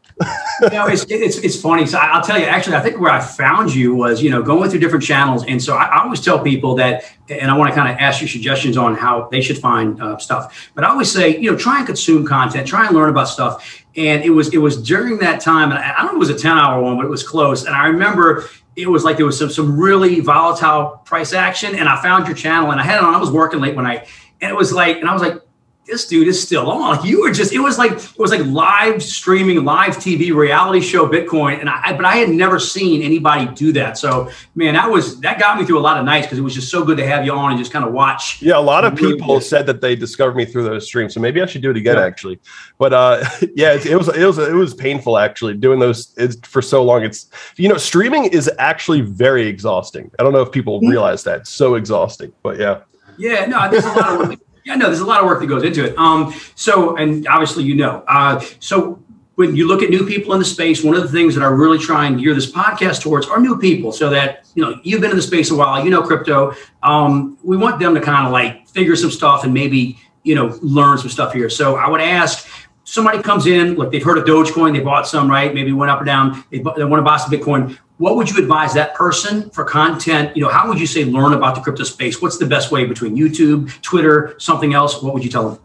you 0.60 0.68
know, 0.68 0.86
it's, 0.86 1.06
it's 1.08 1.38
it's 1.38 1.58
funny. 1.58 1.86
So 1.86 1.96
I'll 1.96 2.22
tell 2.22 2.38
you, 2.38 2.44
actually, 2.44 2.76
I 2.76 2.80
think 2.80 3.00
where 3.00 3.10
I 3.10 3.20
found 3.20 3.74
you 3.74 3.94
was, 3.94 4.22
you 4.22 4.28
know, 4.28 4.42
going 4.42 4.68
through 4.68 4.80
different 4.80 5.02
channels, 5.02 5.42
and 5.46 5.62
so 5.62 5.76
I, 5.76 5.84
I 5.84 6.02
always 6.02 6.20
tell 6.20 6.38
people 6.40 6.74
that, 6.74 7.10
and 7.30 7.50
I 7.50 7.56
want 7.56 7.70
to 7.70 7.74
kind 7.74 7.90
of 7.90 7.98
ask 7.98 8.20
your 8.20 8.28
suggestions 8.28 8.76
on 8.76 8.96
how 8.96 9.28
they 9.32 9.40
should 9.40 9.56
find 9.56 10.00
uh, 10.00 10.18
stuff. 10.18 10.70
But 10.74 10.84
I 10.84 10.88
always 10.88 11.10
say, 11.10 11.38
you 11.38 11.50
know, 11.50 11.56
try 11.56 11.78
and 11.78 11.86
consume 11.86 12.26
content, 12.26 12.68
try 12.68 12.86
and 12.86 12.94
learn 12.94 13.08
about 13.08 13.28
stuff. 13.28 13.82
And 13.96 14.22
it 14.24 14.30
was 14.30 14.52
it 14.52 14.58
was 14.58 14.76
during 14.76 15.18
that 15.20 15.40
time, 15.40 15.70
and 15.70 15.78
I, 15.78 15.94
I 15.94 16.02
don't 16.02 16.08
know, 16.08 16.16
it 16.16 16.18
was 16.18 16.30
a 16.30 16.38
ten 16.38 16.58
hour 16.58 16.82
one, 16.82 16.98
but 16.98 17.06
it 17.06 17.10
was 17.10 17.26
close. 17.26 17.64
And 17.64 17.74
I 17.74 17.86
remember 17.86 18.44
it 18.76 18.88
was 18.88 19.04
like 19.04 19.16
there 19.16 19.24
was 19.24 19.38
some 19.38 19.48
some 19.48 19.80
really 19.80 20.20
volatile 20.20 21.00
price 21.06 21.32
action, 21.32 21.74
and 21.74 21.88
I 21.88 22.02
found 22.02 22.26
your 22.26 22.36
channel, 22.36 22.72
and 22.72 22.78
I 22.78 22.84
had 22.84 22.98
it 22.98 23.04
on. 23.04 23.14
I 23.14 23.18
was 23.18 23.30
working 23.30 23.60
late 23.60 23.74
when 23.74 23.84
night 23.84 24.06
and 24.44 24.52
it 24.52 24.56
was 24.56 24.74
like, 24.74 24.98
and 24.98 25.08
I 25.08 25.12
was 25.14 25.22
like, 25.22 25.40
this 25.86 26.06
dude 26.06 26.28
is 26.28 26.42
still 26.42 26.70
on. 26.70 26.96
Like 26.96 27.04
you 27.04 27.22
were 27.22 27.30
just, 27.30 27.52
it 27.52 27.60
was 27.60 27.78
like, 27.78 27.92
it 27.92 28.18
was 28.18 28.30
like 28.30 28.44
live 28.44 29.02
streaming, 29.02 29.64
live 29.64 29.96
TV 29.96 30.34
reality 30.34 30.80
show 30.80 31.08
Bitcoin. 31.08 31.60
And 31.60 31.68
I, 31.68 31.94
but 31.94 32.04
I 32.04 32.16
had 32.16 32.28
never 32.28 32.58
seen 32.58 33.02
anybody 33.02 33.46
do 33.54 33.72
that. 33.72 33.96
So 33.96 34.30
man, 34.54 34.74
that 34.74 34.90
was, 34.90 35.18
that 35.20 35.38
got 35.38 35.58
me 35.58 35.64
through 35.64 35.78
a 35.78 35.80
lot 35.80 35.98
of 35.98 36.04
nights 36.04 36.26
because 36.26 36.38
it 36.38 36.42
was 36.42 36.54
just 36.54 36.70
so 36.70 36.84
good 36.84 36.98
to 36.98 37.06
have 37.06 37.24
you 37.24 37.32
on 37.32 37.52
and 37.52 37.58
just 37.58 37.72
kind 37.72 37.86
of 37.86 37.92
watch. 37.92 38.40
Yeah. 38.42 38.58
A 38.58 38.60
lot 38.60 38.84
of 38.84 38.96
people 38.96 39.40
said 39.40 39.64
that 39.66 39.80
they 39.80 39.96
discovered 39.96 40.36
me 40.36 40.44
through 40.44 40.64
those 40.64 40.86
streams. 40.86 41.14
So 41.14 41.20
maybe 41.20 41.40
I 41.40 41.46
should 41.46 41.62
do 41.62 41.70
it 41.70 41.76
again, 41.76 41.96
yeah. 41.96 42.04
actually. 42.04 42.38
But 42.76 42.92
uh, 42.92 43.24
yeah, 43.54 43.72
it, 43.72 43.86
it, 43.86 43.96
was, 43.96 44.08
it 44.08 44.26
was, 44.26 44.38
it 44.38 44.54
was 44.54 44.74
painful 44.74 45.16
actually 45.16 45.54
doing 45.54 45.78
those 45.78 46.14
for 46.42 46.60
so 46.60 46.82
long. 46.84 47.02
It's, 47.02 47.30
you 47.56 47.68
know, 47.70 47.78
streaming 47.78 48.26
is 48.26 48.50
actually 48.58 49.00
very 49.00 49.46
exhausting. 49.46 50.10
I 50.18 50.22
don't 50.22 50.34
know 50.34 50.42
if 50.42 50.52
people 50.52 50.80
mm-hmm. 50.80 50.90
realize 50.90 51.24
that. 51.24 51.40
It's 51.40 51.50
so 51.50 51.74
exhausting, 51.74 52.32
but 52.42 52.58
yeah. 52.58 52.80
Yeah, 53.18 53.46
no, 53.46 53.70
there's 53.70 53.84
a 53.84 53.92
lot 53.92 54.20
of 54.20 54.28
work. 54.28 54.40
Yeah, 54.64 54.76
no, 54.76 54.86
there's 54.86 55.00
a 55.00 55.04
lot 55.04 55.20
of 55.20 55.26
work 55.26 55.40
that 55.40 55.46
goes 55.46 55.62
into 55.62 55.84
it. 55.84 55.96
Um, 55.98 56.32
so, 56.54 56.96
and 56.96 57.26
obviously, 57.28 57.64
you 57.64 57.74
know, 57.74 58.02
uh, 58.08 58.42
so 58.60 59.02
when 59.34 59.56
you 59.56 59.66
look 59.66 59.82
at 59.82 59.90
new 59.90 60.06
people 60.06 60.32
in 60.32 60.38
the 60.38 60.44
space, 60.44 60.82
one 60.82 60.96
of 60.96 61.02
the 61.02 61.08
things 61.08 61.34
that 61.34 61.42
I 61.42 61.48
really 61.48 61.78
try 61.78 62.06
and 62.06 62.18
gear 62.18 62.34
this 62.34 62.50
podcast 62.50 63.02
towards 63.02 63.26
are 63.26 63.40
new 63.40 63.58
people, 63.58 63.92
so 63.92 64.10
that 64.10 64.46
you 64.54 64.62
know 64.62 64.78
you've 64.82 65.00
been 65.00 65.10
in 65.10 65.16
the 65.16 65.22
space 65.22 65.50
a 65.50 65.54
while, 65.54 65.84
you 65.84 65.90
know 65.90 66.02
crypto. 66.02 66.54
Um, 66.82 67.38
we 67.42 67.56
want 67.56 67.78
them 67.78 67.94
to 67.94 68.00
kind 68.00 68.26
of 68.26 68.32
like 68.32 68.68
figure 68.68 68.96
some 68.96 69.10
stuff 69.10 69.44
and 69.44 69.52
maybe 69.52 69.98
you 70.22 70.34
know 70.34 70.58
learn 70.62 70.98
some 70.98 71.10
stuff 71.10 71.32
here. 71.32 71.50
So 71.50 71.76
I 71.76 71.88
would 71.88 72.00
ask 72.00 72.48
somebody 72.84 73.22
comes 73.22 73.46
in, 73.46 73.74
look, 73.74 73.90
they've 73.90 74.02
heard 74.02 74.18
of 74.18 74.24
Dogecoin, 74.24 74.72
they 74.72 74.80
bought 74.80 75.08
some, 75.08 75.28
right? 75.28 75.52
Maybe 75.52 75.72
went 75.72 75.90
up 75.90 76.00
or 76.00 76.04
down, 76.04 76.44
they, 76.50 76.58
they 76.58 76.84
want 76.84 77.00
to 77.00 77.02
buy 77.02 77.16
some 77.16 77.30
Bitcoin 77.30 77.76
what 77.98 78.16
would 78.16 78.30
you 78.30 78.42
advise 78.42 78.74
that 78.74 78.94
person 78.94 79.50
for 79.50 79.64
content? 79.64 80.36
You 80.36 80.42
know, 80.42 80.48
how 80.48 80.68
would 80.68 80.80
you 80.80 80.86
say 80.86 81.04
learn 81.04 81.32
about 81.32 81.54
the 81.54 81.60
crypto 81.60 81.84
space? 81.84 82.20
What's 82.20 82.38
the 82.38 82.46
best 82.46 82.72
way 82.72 82.84
between 82.84 83.16
YouTube, 83.16 83.80
Twitter, 83.82 84.34
something 84.38 84.74
else? 84.74 85.00
What 85.02 85.14
would 85.14 85.24
you 85.24 85.30
tell 85.30 85.50
them? 85.50 85.60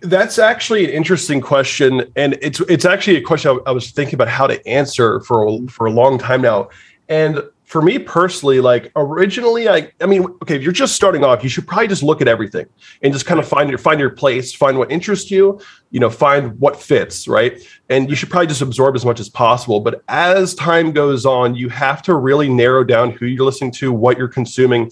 That's 0.00 0.38
actually 0.38 0.84
an 0.84 0.90
interesting 0.90 1.40
question, 1.40 2.12
and 2.14 2.38
it's 2.42 2.60
it's 2.60 2.84
actually 2.84 3.16
a 3.16 3.22
question 3.22 3.60
I, 3.66 3.70
I 3.70 3.72
was 3.72 3.92
thinking 3.92 4.14
about 4.14 4.28
how 4.28 4.46
to 4.46 4.66
answer 4.68 5.20
for 5.20 5.58
for 5.68 5.86
a 5.86 5.90
long 5.90 6.18
time 6.18 6.42
now. 6.42 6.68
And 7.08 7.42
for 7.70 7.80
me 7.80 8.00
personally, 8.00 8.58
like 8.58 8.90
originally, 8.96 9.68
I 9.68 9.92
I 10.00 10.06
mean, 10.06 10.24
okay, 10.42 10.56
if 10.56 10.62
you're 10.62 10.72
just 10.72 10.96
starting 10.96 11.22
off, 11.22 11.44
you 11.44 11.48
should 11.48 11.68
probably 11.68 11.86
just 11.86 12.02
look 12.02 12.20
at 12.20 12.26
everything 12.26 12.66
and 13.00 13.12
just 13.12 13.26
kind 13.26 13.38
of 13.38 13.46
find 13.46 13.70
your 13.70 13.78
find 13.78 14.00
your 14.00 14.10
place, 14.10 14.52
find 14.52 14.76
what 14.76 14.90
interests 14.90 15.30
you, 15.30 15.60
you 15.92 16.00
know, 16.00 16.10
find 16.10 16.58
what 16.58 16.82
fits, 16.82 17.28
right? 17.28 17.62
And 17.88 18.10
you 18.10 18.16
should 18.16 18.28
probably 18.28 18.48
just 18.48 18.60
absorb 18.60 18.96
as 18.96 19.04
much 19.04 19.20
as 19.20 19.28
possible. 19.28 19.78
But 19.78 20.02
as 20.08 20.52
time 20.56 20.90
goes 20.90 21.24
on, 21.24 21.54
you 21.54 21.68
have 21.68 22.02
to 22.02 22.16
really 22.16 22.48
narrow 22.48 22.82
down 22.82 23.12
who 23.12 23.26
you're 23.26 23.44
listening 23.44 23.70
to, 23.74 23.92
what 23.92 24.18
you're 24.18 24.26
consuming. 24.26 24.90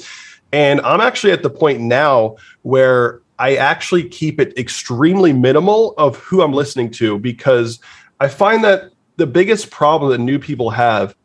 And 0.52 0.80
I'm 0.82 1.00
actually 1.00 1.32
at 1.32 1.42
the 1.42 1.50
point 1.50 1.80
now 1.80 2.36
where 2.62 3.22
I 3.40 3.56
actually 3.56 4.08
keep 4.08 4.38
it 4.38 4.56
extremely 4.56 5.32
minimal 5.32 5.94
of 5.98 6.16
who 6.18 6.42
I'm 6.42 6.52
listening 6.52 6.92
to 6.92 7.18
because 7.18 7.80
I 8.20 8.28
find 8.28 8.62
that 8.62 8.92
the 9.16 9.26
biggest 9.26 9.72
problem 9.72 10.12
that 10.12 10.18
new 10.18 10.38
people 10.38 10.70
have 10.70 11.16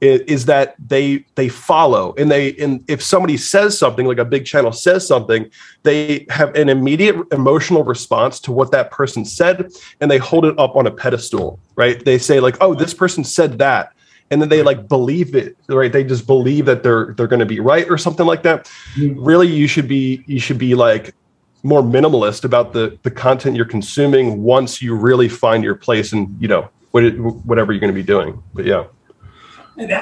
is, 0.00 0.46
that 0.46 0.74
they 0.78 1.24
they 1.34 1.48
follow. 1.48 2.14
And 2.16 2.30
they 2.30 2.54
and 2.56 2.84
if 2.88 3.02
somebody 3.02 3.36
says 3.36 3.78
something 3.78 4.06
like 4.06 4.18
a 4.18 4.24
big 4.24 4.46
channel 4.46 4.72
says 4.72 5.06
something 5.06 5.50
they 5.82 6.26
have 6.30 6.54
an 6.54 6.68
immediate 6.68 7.16
emotional 7.32 7.84
response 7.84 8.40
to 8.40 8.52
what 8.52 8.70
that 8.72 8.90
person 8.90 9.24
said 9.24 9.70
and 10.00 10.10
they 10.10 10.18
hold 10.18 10.44
it 10.44 10.58
up 10.58 10.76
on 10.76 10.86
a 10.86 10.90
pedestal 10.90 11.58
right? 11.76 12.04
They 12.04 12.18
say 12.18 12.40
like 12.40 12.56
oh 12.60 12.74
this 12.74 12.94
person 12.94 13.24
said 13.24 13.58
that. 13.58 13.92
And 14.30 14.42
then 14.42 14.50
they 14.50 14.62
like 14.62 14.88
believe 14.88 15.34
it 15.34 15.56
right? 15.68 15.92
They 15.92 16.04
just 16.04 16.26
believe 16.26 16.66
that 16.66 16.82
they're 16.82 17.14
they're 17.14 17.26
going 17.26 17.40
to 17.40 17.46
be 17.46 17.60
right 17.60 17.88
or 17.90 17.98
something 17.98 18.26
like 18.26 18.42
that. 18.42 18.64
Mm-hmm. 18.94 19.22
really 19.22 19.48
you 19.48 19.66
should 19.66 19.88
be 19.88 20.22
you 20.26 20.38
should 20.38 20.58
be 20.58 20.74
like 20.74 21.14
more 21.64 21.82
minimalist 21.82 22.44
about 22.44 22.72
the 22.72 22.98
the 23.02 23.10
content 23.10 23.56
you're 23.56 23.64
consuming 23.64 24.42
once 24.42 24.80
you 24.80 24.94
really 24.94 25.28
find 25.28 25.64
your 25.64 25.74
place 25.74 26.12
and 26.12 26.40
you 26.40 26.46
know 26.46 26.68
whatever 26.92 27.72
you're 27.72 27.80
going 27.80 27.92
to 27.92 28.00
be 28.00 28.02
doing. 28.02 28.42
But 28.54 28.64
yeah 28.64 28.84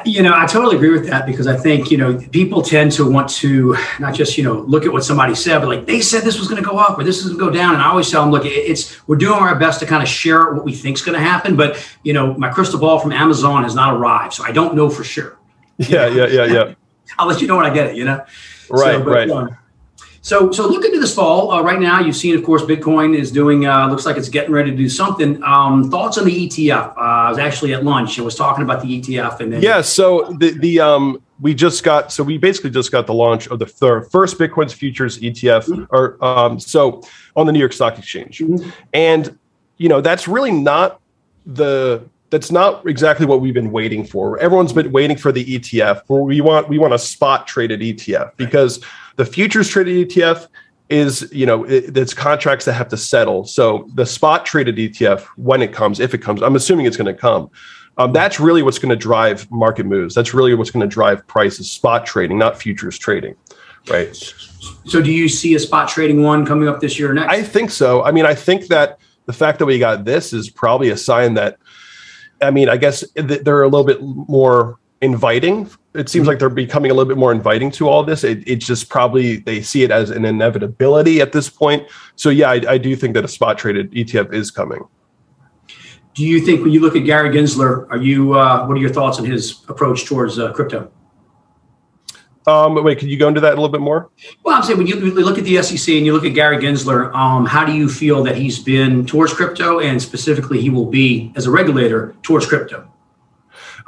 you 0.05 0.23
know, 0.23 0.33
I 0.35 0.47
totally 0.47 0.77
agree 0.77 0.91
with 0.91 1.07
that 1.09 1.27
because 1.27 1.47
I 1.47 1.57
think, 1.57 1.91
you 1.91 1.99
know, 1.99 2.19
people 2.31 2.63
tend 2.63 2.93
to 2.93 3.11
want 3.11 3.29
to 3.31 3.77
not 4.01 4.15
just, 4.15 4.39
you 4.39 4.45
know, 4.45 4.61
look 4.61 4.87
at 4.87 4.93
what 4.93 5.05
somebody 5.05 5.35
said, 5.35 5.59
but 5.59 5.69
like 5.69 5.87
they 5.87 6.01
said 6.01 6.23
this 6.23 6.39
was 6.39 6.49
going 6.49 6.63
to 6.63 6.67
go 6.67 6.79
up 6.79 6.99
or 6.99 7.05
this 7.05 7.19
is 7.19 7.25
going 7.25 7.39
to 7.39 7.45
go 7.45 7.51
down. 7.51 7.75
And 7.75 7.83
I 7.83 7.89
always 7.89 8.11
tell 8.11 8.23
them, 8.23 8.31
look, 8.31 8.45
it's, 8.47 9.07
we're 9.07 9.17
doing 9.17 9.35
our 9.35 9.55
best 9.55 9.81
to 9.81 9.87
kind 9.87 10.03
of 10.03 10.09
share 10.09 10.55
what 10.55 10.65
we 10.65 10.73
think 10.73 10.97
is 10.97 11.03
going 11.03 11.19
to 11.19 11.23
happen. 11.23 11.57
But, 11.57 11.87
you 12.03 12.15
know, 12.15 12.35
my 12.35 12.49
crystal 12.49 12.81
ball 12.81 12.99
from 12.99 13.13
Amazon 13.13 13.65
has 13.65 13.75
not 13.75 13.95
arrived. 13.95 14.33
So 14.33 14.45
I 14.45 14.53
don't 14.53 14.75
know 14.75 14.89
for 14.89 15.05
sure. 15.05 15.39
Yeah, 15.79 16.07
yeah, 16.07 16.27
yeah, 16.27 16.45
yeah. 16.47 16.75
I'll 17.19 17.27
let 17.27 17.43
you 17.43 17.49
know 17.49 17.57
when 17.57 17.67
I 17.67 17.75
get 17.75 17.89
it, 17.89 17.97
you 17.97 18.05
know? 18.05 18.25
Right, 18.71 18.97
so, 18.97 19.05
but, 19.05 19.11
right. 19.11 19.31
Um, 19.31 19.57
so, 20.27 20.51
so 20.51 20.67
look 20.67 20.85
into 20.85 20.99
this 20.99 21.15
fall. 21.15 21.53
Uh, 21.53 21.63
right 21.63 21.79
now, 21.79 22.01
you've 22.01 22.17
seen, 22.17 22.35
of 22.35 22.43
course, 22.43 22.63
Bitcoin 22.63 23.17
is 23.17 23.31
doing. 23.31 23.65
Uh, 23.65 23.87
looks 23.87 24.05
like 24.05 24.17
it's 24.17 24.29
getting 24.29 24.51
ready 24.51 24.73
to 24.73 24.77
do 24.77 24.89
something. 24.89 25.41
Um, 25.45 25.89
thoughts 25.89 26.19
on 26.19 26.25
the 26.25 26.49
ETF? 26.49 26.97
Uh, 26.97 27.01
I 27.01 27.29
was 27.29 27.39
actually 27.39 27.75
at 27.75 27.85
lunch. 27.85 28.19
I 28.19 28.23
was 28.23 28.35
talking 28.35 28.65
about 28.65 28.83
the 28.83 29.01
ETF, 29.01 29.39
and 29.39 29.53
then 29.53 29.63
yeah. 29.63 29.83
So 29.83 30.35
the 30.41 30.51
the 30.59 30.81
um, 30.81 31.23
we 31.41 31.55
just 31.55 31.85
got. 31.85 32.11
So 32.11 32.25
we 32.25 32.39
basically 32.39 32.71
just 32.71 32.91
got 32.91 33.07
the 33.07 33.15
launch 33.15 33.47
of 33.47 33.61
the 33.61 33.67
third, 33.67 34.11
first 34.11 34.37
Bitcoin's 34.37 34.73
futures 34.73 35.21
ETF, 35.21 35.69
mm-hmm. 35.69 35.85
or 35.95 36.23
um, 36.25 36.59
so 36.59 37.05
on 37.37 37.47
the 37.47 37.53
New 37.53 37.61
York 37.61 37.73
Stock 37.73 37.97
Exchange, 37.97 38.41
mm-hmm. 38.41 38.69
and 38.95 39.39
you 39.77 39.89
know 39.89 40.01
that's 40.01 40.27
really 40.27 40.51
not 40.51 41.01
the 41.47 42.03
that's 42.31 42.51
not 42.51 42.85
exactly 42.89 43.27
what 43.27 43.41
we've 43.41 43.55
been 43.55 43.71
waiting 43.71 44.05
for. 44.05 44.41
Everyone's 44.41 44.73
been 44.73 44.91
waiting 44.91 45.17
for 45.17 45.31
the 45.31 45.45
ETF. 45.45 46.03
Where 46.09 46.23
we 46.23 46.41
want 46.41 46.69
we 46.69 46.79
want 46.79 46.95
a 46.95 46.99
spot 46.99 47.47
traded 47.47 47.79
ETF 47.79 48.33
because 48.37 48.85
the 49.17 49.25
futures 49.25 49.69
traded 49.69 50.09
ETF 50.09 50.49
is 50.89 51.29
you 51.33 51.47
know 51.47 51.65
it, 51.65 51.97
it's 51.97 52.15
contracts 52.15 52.65
that 52.67 52.75
have 52.75 52.89
to 52.89 52.97
settle. 52.97 53.45
So 53.45 53.89
the 53.95 54.07
spot 54.07 54.47
traded 54.47 54.77
ETF 54.77 55.23
when 55.37 55.63
it 55.63 55.73
comes, 55.73 56.01
if 56.01 56.15
it 56.15 56.19
comes, 56.19 56.43
I'm 56.43 56.57
assuming 56.57 56.87
it's 56.87 56.97
going 56.97 57.13
to 57.13 57.21
come. 57.21 57.51
Um, 57.99 58.13
that's 58.13 58.39
really 58.39 58.63
what's 58.63 58.79
going 58.79 58.91
to 58.91 58.97
drive 58.97 59.51
market 59.51 59.87
moves. 59.87 60.15
That's 60.15 60.35
really 60.35 60.55
what's 60.55 60.71
going 60.71 60.87
to 60.87 60.93
drive 60.93 61.27
prices. 61.27 61.71
Spot 61.71 62.05
trading, 62.05 62.39
not 62.39 62.61
futures 62.61 62.99
trading, 62.99 63.35
right? 63.89 64.15
So, 64.85 65.01
do 65.01 65.11
you 65.11 65.29
see 65.29 65.55
a 65.55 65.59
spot 65.59 65.89
trading 65.89 66.23
one 66.23 66.45
coming 66.45 66.69
up 66.69 66.81
this 66.81 66.99
year 66.99 67.11
or 67.11 67.15
next? 67.15 67.33
I 67.33 67.43
think 67.43 67.71
so. 67.71 68.05
I 68.05 68.13
mean, 68.13 68.27
I 68.27 68.35
think 68.35 68.67
that 68.67 68.99
the 69.25 69.33
fact 69.33 69.59
that 69.59 69.67
we 69.67 69.79
got 69.79 70.05
this 70.05 70.33
is 70.33 70.51
probably 70.51 70.91
a 70.91 70.97
sign 70.97 71.35
that 71.35 71.59
I 72.43 72.51
mean, 72.51 72.69
I 72.69 72.77
guess 72.77 73.05
they're 73.15 73.63
a 73.63 73.69
little 73.69 73.87
bit 73.87 74.03
more 74.03 74.79
inviting 75.01 75.71
it 75.99 76.09
seems 76.09 76.27
like 76.27 76.39
they're 76.39 76.49
becoming 76.49 76.91
a 76.91 76.95
little 76.95 77.09
bit 77.09 77.19
more 77.19 77.33
inviting 77.33 77.71
to 77.73 77.89
all 77.89 78.05
this. 78.05 78.25
It, 78.25 78.47
it's 78.47 78.67
just 78.67 78.89
probably 78.89 79.37
they 79.37 79.63
see 79.63 79.83
it 79.83 79.91
as 79.91 80.11
an 80.11 80.25
inevitability 80.25 81.21
at 81.21 81.33
this 81.33 81.49
point. 81.49 81.87
So 82.17 82.31
yeah, 82.31 82.51
I, 82.51 82.63
I 82.69 82.79
do 82.79 82.95
think 82.97 83.15
that 83.15 83.25
a 83.25 83.29
spot 83.29 83.59
traded 83.59 83.93
ETF 83.93 84.33
is 84.33 84.51
coming. 84.51 84.83
Do 86.15 86.25
you 86.25 86.41
think 86.41 86.63
when 86.63 86.73
you 86.73 86.81
look 86.81 86.97
at 86.97 87.01
Gary 87.01 87.29
Gensler, 87.31 87.87
are 87.91 87.99
you 87.99 88.35
uh, 88.35 88.67
what 88.67 88.77
are 88.77 88.81
your 88.81 88.93
thoughts 88.93 89.19
on 89.19 89.25
his 89.25 89.65
approach 89.69 90.07
towards 90.07 90.39
uh, 90.39 90.53
crypto? 90.53 90.91
Um, 92.47 92.83
wait, 92.85 92.99
could 92.99 93.09
you 93.09 93.19
go 93.19 93.27
into 93.27 93.41
that 93.41 93.53
a 93.53 93.57
little 93.57 93.69
bit 93.69 93.81
more? 93.81 94.11
Well, 94.45 94.57
I'm 94.57 94.63
saying 94.63 94.79
when 94.79 94.87
you 94.87 94.95
look 94.97 95.37
at 95.37 95.45
the 95.45 95.61
SEC 95.63 95.95
and 95.97 96.07
you 96.07 96.13
look 96.13 96.25
at 96.25 96.33
Gary 96.33 96.59
Gensler, 96.59 97.13
um, 97.13 97.45
how 97.45 97.65
do 97.65 97.73
you 97.73 97.89
feel 97.89 98.23
that 98.23 98.37
he's 98.37 98.61
been 98.61 99.05
towards 99.05 99.33
crypto 99.33 99.81
and 99.81 100.01
specifically 100.01 100.61
he 100.61 100.71
will 100.71 100.87
be 100.87 101.33
as 101.35 101.47
a 101.47 101.51
regulator 101.51 102.15
towards 102.23 102.47
crypto? 102.47 102.89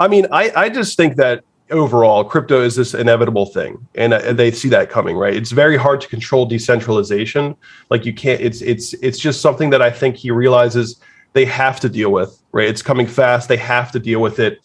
I 0.01 0.09
mean, 0.09 0.27
I, 0.33 0.51
I 0.55 0.69
just 0.69 0.97
think 0.97 1.17
that 1.17 1.45
overall 1.71 2.25
crypto 2.25 2.63
is 2.63 2.77
this 2.77 2.95
inevitable 2.95 3.47
thing. 3.47 3.87
And, 3.95 4.15
uh, 4.15 4.33
they 4.33 4.51
see 4.51 4.69
that 4.71 4.91
coming 4.91 5.17
right? 5.17 5.35
It's 5.35 5.51
very 5.51 5.77
hard 5.77 6.01
to 6.01 6.09
control 6.09 6.47
decentralization. 6.47 7.57
Like 7.91 8.05
you 8.05 8.13
can't 8.13 8.41
it's 8.41 8.63
it's 8.63 8.95
it's 8.95 9.19
just 9.19 9.41
something 9.41 9.71
that 9.71 9.83
i 9.83 9.91
think 9.91 10.17
he 10.17 10.31
realizes 10.31 11.01
they 11.33 11.45
have 11.45 11.81
to 11.81 11.89
deal 11.89 12.11
with 12.11 12.41
right? 12.53 12.69
It's 12.69 12.83
coming 12.83 13.07
fast. 13.07 13.49
They 13.49 13.59
have 13.59 13.93
to 13.93 13.99
deal 13.99 14.21
with 14.21 14.39
it. 14.39 14.61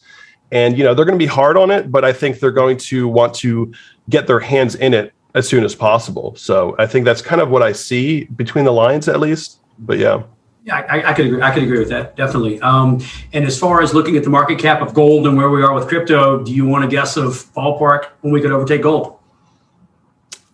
And 0.52 0.78
you 0.78 0.84
know 0.84 0.94
they're 0.94 1.06
going 1.06 1.18
to 1.18 1.24
be 1.24 1.30
hard 1.30 1.58
on 1.58 1.72
it 1.72 1.92
but 1.92 2.06
i 2.06 2.14
think 2.14 2.40
they're 2.40 2.52
going 2.52 2.78
to 2.78 3.08
want 3.08 3.34
to 3.36 3.74
get 4.10 4.28
their 4.28 4.40
hands 4.40 4.76
in 4.76 4.94
it 4.94 5.14
as 5.36 5.48
soon 5.48 5.64
as 5.64 5.76
possible. 5.76 6.36
So 6.36 6.76
i 6.80 6.86
think 6.88 7.06
that's 7.06 7.22
kind 7.22 7.42
of 7.42 7.50
what 7.50 7.64
i 7.64 7.72
see 7.72 8.26
between 8.26 8.66
the 8.66 8.74
lines 8.74 9.08
at 9.08 9.20
least. 9.20 9.60
But 9.80 9.98
yeah 9.98 10.24
yeah, 10.24 10.24
I, 10.72 11.10
I, 11.10 11.14
could 11.14 11.26
agree. 11.26 11.42
I 11.42 11.52
could 11.52 11.64
agree 11.64 11.80
with 11.80 11.90
that 11.90 12.16
definitely. 12.16 12.62
Um, 12.62 13.02
and 13.34 13.46
as 13.46 13.60
far 13.60 13.82
as 13.82 13.94
looking 13.94 14.16
at 14.16 14.24
the 14.24 14.30
market 14.30 14.60
cap 14.60 14.82
of 14.82 14.94
gold 14.94 15.28
and 15.28 15.36
where 15.36 15.50
we 15.50 15.62
are 15.62 15.74
with 15.74 15.88
crypto, 15.88 16.42
do 16.42 16.54
you 16.54 16.66
want 16.66 16.84
to 16.84 16.90
guess 16.90 17.18
of 17.18 17.34
ballpark 17.54 18.06
when 18.22 18.32
we 18.32 18.40
could 18.40 18.52
overtake 18.52 18.82
gold? 18.82 19.20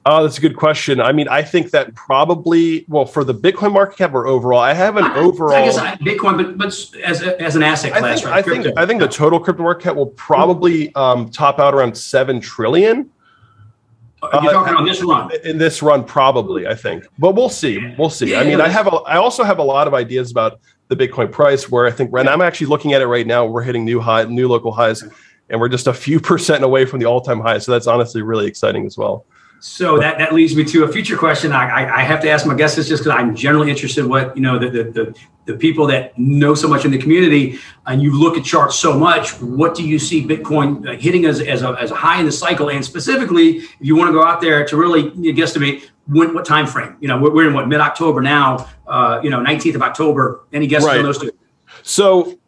Oh, 0.06 0.24
that's 0.24 0.38
a 0.40 0.42
good 0.42 0.56
question. 0.56 1.00
I 1.00 1.12
mean, 1.12 1.28
I 1.28 1.44
think 1.44 1.72
that 1.72 1.94
probably, 1.94 2.86
well, 2.88 3.06
for 3.06 3.24
the 3.24 3.34
Bitcoin 3.34 3.74
market 3.74 3.98
cap 3.98 4.14
or 4.14 4.26
overall, 4.26 4.60
I 4.60 4.74
have 4.74 4.98
an 4.98 5.04
I, 5.04 5.20
overall. 5.20 5.54
I 5.54 5.66
guess 5.66 5.78
I, 5.78 5.96
Bitcoin, 5.98 6.38
but, 6.38 6.58
but 6.58 6.68
as, 7.04 7.22
a, 7.22 7.40
as 7.40 7.56
an 7.56 7.62
asset 7.62 7.92
class, 7.92 8.04
I 8.04 8.16
think, 8.16 8.26
right? 8.26 8.38
I 8.38 8.42
think, 8.42 8.78
I 8.80 8.86
think 8.88 9.02
the 9.02 9.08
total 9.08 9.40
crypto 9.40 9.62
market 9.62 9.84
cap 9.84 9.96
will 9.96 10.08
probably 10.08 10.96
um, 10.96 11.30
top 11.30 11.60
out 11.60 11.76
around 11.76 11.96
seven 11.96 12.40
trillion. 12.40 13.12
Are 14.22 14.44
you 14.44 14.52
talking 14.52 14.76
uh, 14.76 14.80
on 14.80 14.86
this 14.86 15.02
run? 15.02 15.32
In 15.44 15.58
this 15.58 15.82
run, 15.82 16.04
probably, 16.04 16.68
I 16.68 16.76
think. 16.76 17.06
But 17.18 17.36
we'll 17.36 17.50
see. 17.50 17.94
We'll 17.98 18.10
see. 18.10 18.32
Yeah, 18.32 18.42
I 18.42 18.44
mean, 18.44 18.60
I 18.60 18.68
have 18.68 18.88
a, 18.88 18.98
I 18.98 19.18
also 19.18 19.44
have 19.44 19.60
a 19.60 19.64
lot 19.64 19.88
of 19.88 19.94
ideas 19.94 20.32
about 20.32 20.60
the 20.90 20.96
Bitcoin 20.96 21.32
price 21.32 21.70
where 21.70 21.86
I 21.86 21.92
think, 21.92 22.12
and 22.14 22.28
I'm 22.28 22.42
actually 22.42 22.68
looking 22.68 22.94
at 22.94 23.02
it 23.02 23.08
right 23.08 23.26
now. 23.26 23.46
We're 23.46 23.64
hitting 23.64 23.86
new 23.86 24.00
high, 24.00 24.24
new 24.26 24.48
local 24.48 24.72
highs, 24.72 25.04
and 25.50 25.62
we're 25.62 25.70
just 25.70 25.88
a 25.88 25.94
few 25.94 26.20
percent 26.32 26.64
away 26.64 26.86
from 26.86 27.00
the 27.00 27.06
all-time 27.06 27.40
high. 27.40 27.60
So 27.60 27.72
that's 27.72 27.88
honestly 27.88 28.22
really 28.22 28.48
exciting 28.48 28.86
as 28.86 28.98
well. 28.98 29.26
So 29.62 30.00
that, 30.00 30.18
that 30.18 30.34
leads 30.34 30.56
me 30.56 30.64
to 30.66 30.86
a 30.86 30.88
future 30.92 31.18
question. 31.18 31.52
I, 31.52 31.84
I, 31.84 31.98
I 31.98 32.02
have 32.02 32.22
to 32.22 32.30
ask 32.30 32.46
my 32.46 32.56
guests 32.56 32.78
this 32.78 32.88
just 32.88 33.04
because 33.04 33.18
I'm 33.18 33.36
generally 33.36 33.70
interested 33.70 34.02
in 34.04 34.10
what 34.10 34.36
you 34.36 34.42
know 34.42 34.58
the, 34.58 34.70
the, 34.70 34.84
the 34.84 35.16
the 35.46 35.54
people 35.56 35.88
that 35.88 36.18
know 36.18 36.54
so 36.54 36.68
much 36.68 36.86
in 36.86 36.92
the 36.92 36.98
community, 36.98 37.58
and 37.88 38.02
you 38.02 38.18
look 38.18 38.38
at 38.38 38.46
charts 38.46 38.76
so 38.76 38.98
much. 38.98 39.32
What 39.42 39.76
do 39.76 39.86
you 39.86 40.00
see 40.00 40.26
Bitcoin 40.26 40.88
uh, 40.88 40.98
hitting 40.98 41.26
as 41.26 41.42
as 41.42 41.62
a, 41.62 41.72
as 41.80 41.92
a 41.92 41.96
high 41.96 42.20
in 42.20 42.26
the 42.26 42.32
cycle? 42.32 42.70
And 42.70 42.86
specifically, 42.86 43.58
if 43.58 43.76
you 43.82 43.96
want 43.96 44.10
to 44.10 44.14
go 44.14 44.24
out 44.24 44.40
there 44.42 44.66
to 44.66 44.78
really 44.78 45.12
you 45.16 45.34
know, 45.34 45.42
guesstimate 45.42 45.90
when, 46.08 46.34
what 46.34 46.46
time 46.46 46.66
frame? 46.66 46.96
You 47.02 47.08
know, 47.08 47.20
we're, 47.20 47.34
we're 47.34 47.48
in 47.48 47.54
what 47.54 47.68
mid 47.68 47.82
October 47.82 48.22
now. 48.22 48.70
Uh, 48.88 49.20
you 49.24 49.30
know, 49.30 49.40
19th 49.40 49.76
of 49.76 49.82
October. 49.82 50.46
Any 50.54 50.68
guesses 50.68 50.88
right. 50.88 51.00
on 51.00 51.04
those 51.04 51.20
two? 51.20 51.32
So 51.84 52.40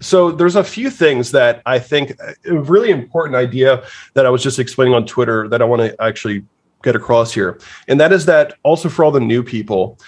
so 0.00 0.30
there's 0.30 0.56
a 0.56 0.64
few 0.64 0.90
things 0.90 1.30
that 1.32 1.62
I 1.64 1.78
think 1.78 2.18
a 2.20 2.54
really 2.54 2.90
important 2.90 3.36
idea 3.36 3.84
that 4.12 4.26
I 4.26 4.30
was 4.30 4.42
just 4.42 4.58
explaining 4.58 4.94
on 4.94 5.06
Twitter 5.06 5.48
that 5.48 5.62
I 5.62 5.64
want 5.64 5.80
to 5.80 6.02
actually 6.02 6.44
get 6.84 6.94
across 6.94 7.32
here. 7.32 7.58
And 7.88 7.98
that 8.00 8.12
is 8.12 8.26
that 8.26 8.54
also 8.62 8.88
for 8.88 9.04
all 9.04 9.10
the 9.10 9.20
new 9.20 9.42
people, 9.42 9.98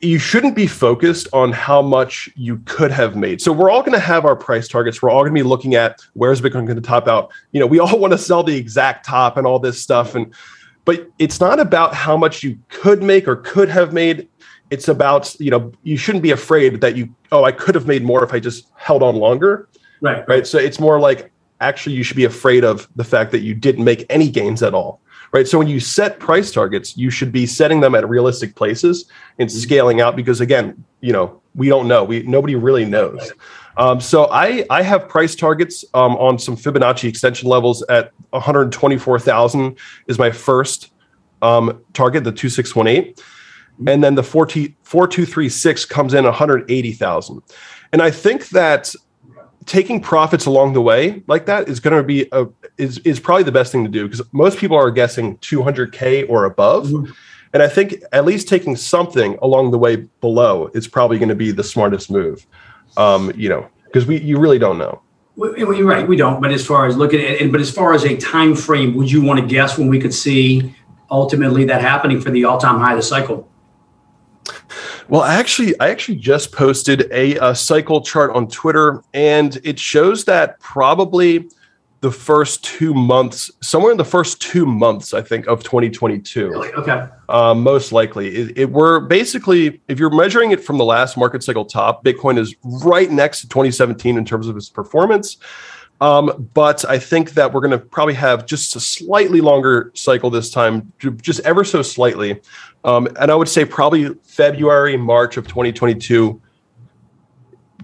you 0.00 0.18
shouldn't 0.18 0.56
be 0.56 0.66
focused 0.66 1.28
on 1.32 1.52
how 1.52 1.82
much 1.82 2.30
you 2.34 2.58
could 2.64 2.90
have 2.90 3.14
made. 3.14 3.42
So 3.42 3.52
we're 3.52 3.70
all 3.70 3.82
going 3.82 3.92
to 3.92 3.98
have 3.98 4.24
our 4.24 4.36
price 4.36 4.68
targets. 4.68 5.02
We're 5.02 5.10
all 5.10 5.22
going 5.22 5.34
to 5.34 5.38
be 5.38 5.46
looking 5.46 5.74
at 5.74 6.00
where's 6.14 6.40
Bitcoin 6.40 6.64
going 6.64 6.76
to 6.76 6.80
top 6.80 7.06
out. 7.06 7.30
You 7.52 7.60
know, 7.60 7.66
we 7.66 7.78
all 7.78 7.98
want 8.04 8.12
to 8.12 8.18
sell 8.18 8.42
the 8.42 8.56
exact 8.56 9.04
top 9.04 9.36
and 9.36 9.46
all 9.46 9.58
this 9.58 9.80
stuff 9.80 10.14
and 10.14 10.34
but 10.86 11.08
it's 11.18 11.40
not 11.40 11.60
about 11.60 11.94
how 11.94 12.16
much 12.16 12.42
you 12.42 12.58
could 12.68 13.02
make 13.02 13.28
or 13.28 13.36
could 13.36 13.68
have 13.68 13.92
made. 13.92 14.28
It's 14.70 14.88
about, 14.88 15.38
you 15.38 15.50
know, 15.50 15.72
you 15.82 15.96
shouldn't 15.96 16.22
be 16.22 16.30
afraid 16.30 16.80
that 16.80 16.96
you 16.96 17.14
oh, 17.32 17.44
I 17.44 17.52
could 17.52 17.74
have 17.74 17.86
made 17.86 18.02
more 18.02 18.24
if 18.24 18.32
I 18.32 18.40
just 18.40 18.68
held 18.76 19.02
on 19.02 19.16
longer. 19.16 19.68
Right. 20.00 20.26
Right. 20.26 20.46
So 20.46 20.58
it's 20.58 20.80
more 20.80 20.98
like 20.98 21.30
actually 21.60 21.94
you 21.96 22.02
should 22.02 22.16
be 22.16 22.24
afraid 22.24 22.64
of 22.64 22.88
the 22.96 23.04
fact 23.04 23.30
that 23.32 23.40
you 23.40 23.54
didn't 23.54 23.84
make 23.84 24.06
any 24.08 24.30
gains 24.30 24.62
at 24.62 24.74
all 24.74 25.00
right? 25.32 25.46
So 25.46 25.58
when 25.58 25.68
you 25.68 25.80
set 25.80 26.18
price 26.18 26.50
targets, 26.50 26.96
you 26.96 27.10
should 27.10 27.32
be 27.32 27.46
setting 27.46 27.80
them 27.80 27.94
at 27.94 28.08
realistic 28.08 28.54
places 28.54 29.10
and 29.38 29.48
mm-hmm. 29.48 29.58
scaling 29.58 30.00
out 30.00 30.16
because 30.16 30.40
again, 30.40 30.84
you 31.00 31.12
know, 31.12 31.40
we 31.54 31.68
don't 31.68 31.88
know. 31.88 32.04
We 32.04 32.22
nobody 32.22 32.54
really 32.54 32.84
knows. 32.84 33.32
Um, 33.76 34.00
so 34.00 34.28
I 34.30 34.64
I 34.70 34.82
have 34.82 35.08
price 35.08 35.34
targets 35.34 35.84
um, 35.94 36.16
on 36.16 36.38
some 36.38 36.56
Fibonacci 36.56 37.08
extension 37.08 37.48
levels 37.48 37.82
at 37.88 38.12
124,000 38.30 39.78
is 40.06 40.18
my 40.18 40.30
first 40.30 40.92
um, 41.42 41.82
target, 41.92 42.24
the 42.24 42.32
2618. 42.32 43.14
Mm-hmm. 43.14 43.88
And 43.88 44.04
then 44.04 44.14
the 44.14 44.22
4236 44.22 45.84
comes 45.86 46.12
in 46.12 46.24
180,000. 46.24 47.42
And 47.92 48.02
I 48.02 48.10
think 48.10 48.50
that 48.50 48.94
taking 49.70 50.00
profits 50.00 50.46
along 50.46 50.72
the 50.72 50.80
way 50.80 51.22
like 51.28 51.46
that 51.46 51.68
is 51.68 51.78
going 51.78 51.96
to 51.96 52.02
be 52.02 52.26
a 52.32 52.44
is 52.76 52.98
is 52.98 53.20
probably 53.20 53.44
the 53.44 53.52
best 53.52 53.70
thing 53.70 53.84
to 53.84 53.90
do 53.90 54.04
because 54.04 54.20
most 54.32 54.58
people 54.58 54.76
are 54.76 54.90
guessing 54.90 55.38
200k 55.38 56.28
or 56.28 56.44
above. 56.44 56.88
Mm-hmm. 56.88 57.12
and 57.52 57.62
i 57.62 57.68
think 57.68 58.02
at 58.10 58.24
least 58.24 58.48
taking 58.48 58.74
something 58.74 59.38
along 59.42 59.70
the 59.70 59.78
way 59.78 59.94
below 60.20 60.68
is 60.74 60.88
probably 60.88 61.18
going 61.18 61.28
to 61.28 61.36
be 61.36 61.52
the 61.52 61.62
smartest 61.62 62.10
move. 62.10 62.46
Um, 62.96 63.30
you 63.36 63.48
know 63.48 63.68
because 63.84 64.06
we 64.06 64.20
you 64.20 64.40
really 64.40 64.58
don't 64.58 64.76
know. 64.76 65.02
We, 65.36 65.62
right 65.82 66.06
we 66.06 66.16
don't 66.16 66.40
but 66.40 66.50
as 66.50 66.66
far 66.66 66.86
as 66.86 66.96
looking 66.96 67.20
at 67.20 67.40
it 67.40 67.52
but 67.52 67.60
as 67.60 67.70
far 67.70 67.94
as 67.94 68.04
a 68.04 68.16
time 68.16 68.56
frame 68.56 68.96
would 68.96 69.10
you 69.10 69.22
want 69.22 69.38
to 69.38 69.46
guess 69.46 69.78
when 69.78 69.86
we 69.86 70.00
could 70.00 70.12
see 70.12 70.74
ultimately 71.12 71.64
that 71.66 71.80
happening 71.80 72.20
for 72.20 72.30
the 72.30 72.44
all-time 72.44 72.80
high 72.80 72.94
of 72.94 72.98
the 72.98 73.02
cycle 73.04 73.48
well, 75.10 75.24
actually, 75.24 75.78
I 75.80 75.90
actually 75.90 76.16
just 76.16 76.52
posted 76.52 77.10
a, 77.12 77.36
a, 77.36 77.54
cycle 77.54 78.00
chart 78.00 78.30
on 78.30 78.48
Twitter, 78.48 79.02
and 79.12 79.60
it 79.64 79.78
shows 79.78 80.24
that 80.26 80.60
probably 80.60 81.48
the 82.00 82.10
first 82.10 82.64
two 82.64 82.94
months, 82.94 83.50
somewhere 83.60 83.90
in 83.90 83.98
the 83.98 84.04
first 84.04 84.40
two 84.40 84.64
months, 84.64 85.12
I 85.12 85.20
think, 85.20 85.46
of 85.48 85.62
2022. 85.62 86.48
Really? 86.48 86.72
Okay. 86.72 87.06
Uh, 87.28 87.54
most 87.54 87.92
likely, 87.92 88.28
it, 88.28 88.58
it 88.58 88.70
were 88.70 89.00
basically, 89.00 89.82
if 89.88 89.98
you're 89.98 90.10
measuring 90.10 90.52
it 90.52 90.64
from 90.64 90.78
the 90.78 90.84
last 90.84 91.16
market 91.16 91.42
cycle 91.42 91.64
top, 91.64 92.04
Bitcoin 92.04 92.38
is 92.38 92.54
right 92.62 93.10
next 93.10 93.42
to 93.42 93.48
2017 93.48 94.16
in 94.16 94.24
terms 94.24 94.46
of 94.46 94.56
its 94.56 94.70
performance. 94.70 95.36
Um, 96.00 96.48
but 96.54 96.84
I 96.88 96.98
think 96.98 97.32
that 97.32 97.52
we're 97.52 97.60
going 97.60 97.72
to 97.72 97.78
probably 97.78 98.14
have 98.14 98.46
just 98.46 98.74
a 98.74 98.80
slightly 98.80 99.40
longer 99.40 99.92
cycle 99.94 100.30
this 100.30 100.50
time, 100.50 100.92
just 101.20 101.40
ever 101.40 101.62
so 101.62 101.82
slightly. 101.82 102.40
Um, 102.84 103.06
and 103.18 103.30
I 103.30 103.34
would 103.34 103.48
say 103.48 103.64
probably 103.64 104.14
February, 104.24 104.96
March 104.96 105.36
of 105.36 105.46
2022. 105.46 106.40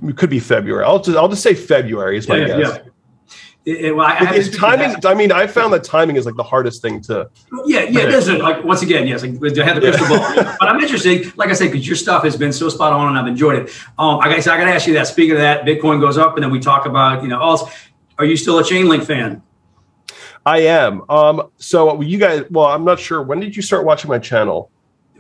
It 0.05 0.17
could 0.17 0.31
be 0.31 0.41
February. 0.41 0.85
I'll 0.85 1.01
just 1.01 1.17
I'll 1.17 1.29
just 1.29 1.43
say 1.43 1.55
February 1.55 2.17
is 2.19 2.29
my 2.29 2.37
yeah, 2.37 2.47
guess. 2.47 2.59
Yeah. 2.77 2.83
It, 3.67 3.97
well, 3.97 4.07
I, 4.07 4.41
timing. 4.43 4.95
I 5.05 5.15
mean, 5.15 5.33
I 5.33 5.49
found 5.49 5.73
that 5.73 5.83
timing 5.83 6.15
is 6.15 6.25
like 6.25 6.37
the 6.37 6.45
hardest 6.45 6.83
thing 6.83 7.01
to. 7.03 7.29
Yeah, 7.65 7.83
yeah, 7.83 8.03
it 8.03 8.11
is. 8.11 8.29
Like 8.29 8.63
once 8.63 8.83
again, 8.83 9.09
yes, 9.09 9.23
like, 9.23 9.59
I 9.59 9.65
have 9.65 9.81
the 9.81 9.91
crystal 9.91 10.07
ball. 10.07 10.35
but 10.61 10.69
I'm 10.69 10.81
interested. 10.81 11.37
Like 11.37 11.49
I 11.49 11.53
said, 11.53 11.73
because 11.73 11.85
your 11.85 11.97
stuff 11.97 12.23
has 12.23 12.37
been 12.37 12.53
so 12.53 12.69
spot 12.69 12.93
on, 12.93 13.09
and 13.09 13.19
I've 13.19 13.27
enjoyed 13.27 13.57
it. 13.57 13.75
Um, 13.99 14.21
I 14.21 14.29
guess 14.29 14.47
I 14.47 14.57
got 14.57 14.67
to 14.67 14.71
ask 14.71 14.87
you 14.87 14.95
that. 14.95 15.09
Speaking 15.09 15.33
of 15.33 15.39
that, 15.39 15.65
Bitcoin 15.65 16.01
goes 16.01 16.17
up, 16.17 16.37
and 16.37 16.45
then 16.45 16.53
we 16.53 16.61
talk 16.61 16.87
about 16.87 17.25
you 17.25 17.29
know 17.29 17.41
also. 17.41 17.69
Are 18.19 18.25
you 18.25 18.37
still 18.37 18.59
a 18.59 18.63
Chainlink 18.63 19.05
fan? 19.05 19.43
I 20.45 20.61
am. 20.61 21.03
Um, 21.11 21.51
so 21.57 22.01
you 22.01 22.19
guys, 22.19 22.45
well, 22.51 22.67
I'm 22.67 22.85
not 22.85 23.01
sure. 23.01 23.21
When 23.23 23.41
did 23.41 23.57
you 23.57 23.63
start 23.63 23.85
watching 23.85 24.09
my 24.09 24.19
channel? 24.19 24.71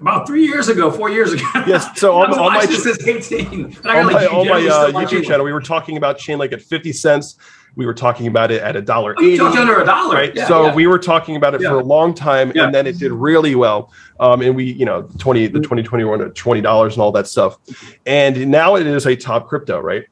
About 0.00 0.26
three 0.26 0.44
years 0.44 0.68
ago, 0.68 0.90
four 0.90 1.10
years 1.10 1.32
ago. 1.32 1.44
Yes. 1.66 1.98
So 1.98 2.14
on, 2.20 2.30
on 2.38 2.52
my, 2.52 2.64
since 2.66 3.32
18. 3.32 3.76
on 3.86 4.12
my, 4.12 4.26
on 4.26 4.46
my 4.46 4.66
uh, 4.66 4.92
YouTube 4.92 5.24
channel, 5.24 5.44
we 5.44 5.52
were 5.52 5.60
talking 5.60 5.96
about 5.96 6.18
Chainlink 6.18 6.52
at 6.52 6.62
50 6.62 6.92
cents. 6.92 7.36
We 7.76 7.84
were 7.84 7.94
talking 7.94 8.26
about 8.26 8.50
it 8.50 8.62
at 8.62 8.74
a 8.74 8.80
dollar 8.80 9.14
oh, 9.18 9.22
eighty. 9.22 9.38
under 9.38 9.82
a 9.82 9.84
dollar, 9.84 10.14
right? 10.14 10.34
Yeah, 10.34 10.48
so 10.48 10.66
yeah. 10.66 10.74
we 10.74 10.86
were 10.86 10.98
talking 10.98 11.36
about 11.36 11.54
it 11.54 11.60
yeah. 11.60 11.68
for 11.68 11.80
a 11.80 11.84
long 11.84 12.14
time, 12.14 12.50
and 12.54 12.74
then 12.74 12.86
it 12.86 12.98
did 12.98 13.12
really 13.12 13.54
well. 13.54 13.92
Um, 14.18 14.40
and 14.40 14.56
we, 14.56 14.72
you 14.72 14.86
know, 14.86 15.02
twenty, 15.18 15.46
the 15.46 15.60
twenty 15.60 15.82
twenty 15.82 16.04
one 16.04 16.22
at 16.22 16.34
twenty 16.34 16.62
dollars 16.62 16.94
and 16.94 17.02
all 17.02 17.12
that 17.12 17.26
stuff. 17.26 17.58
And 18.06 18.50
now 18.50 18.76
it 18.76 18.86
is 18.86 19.06
a 19.06 19.14
top 19.14 19.46
crypto, 19.46 19.78
right? 19.78 20.06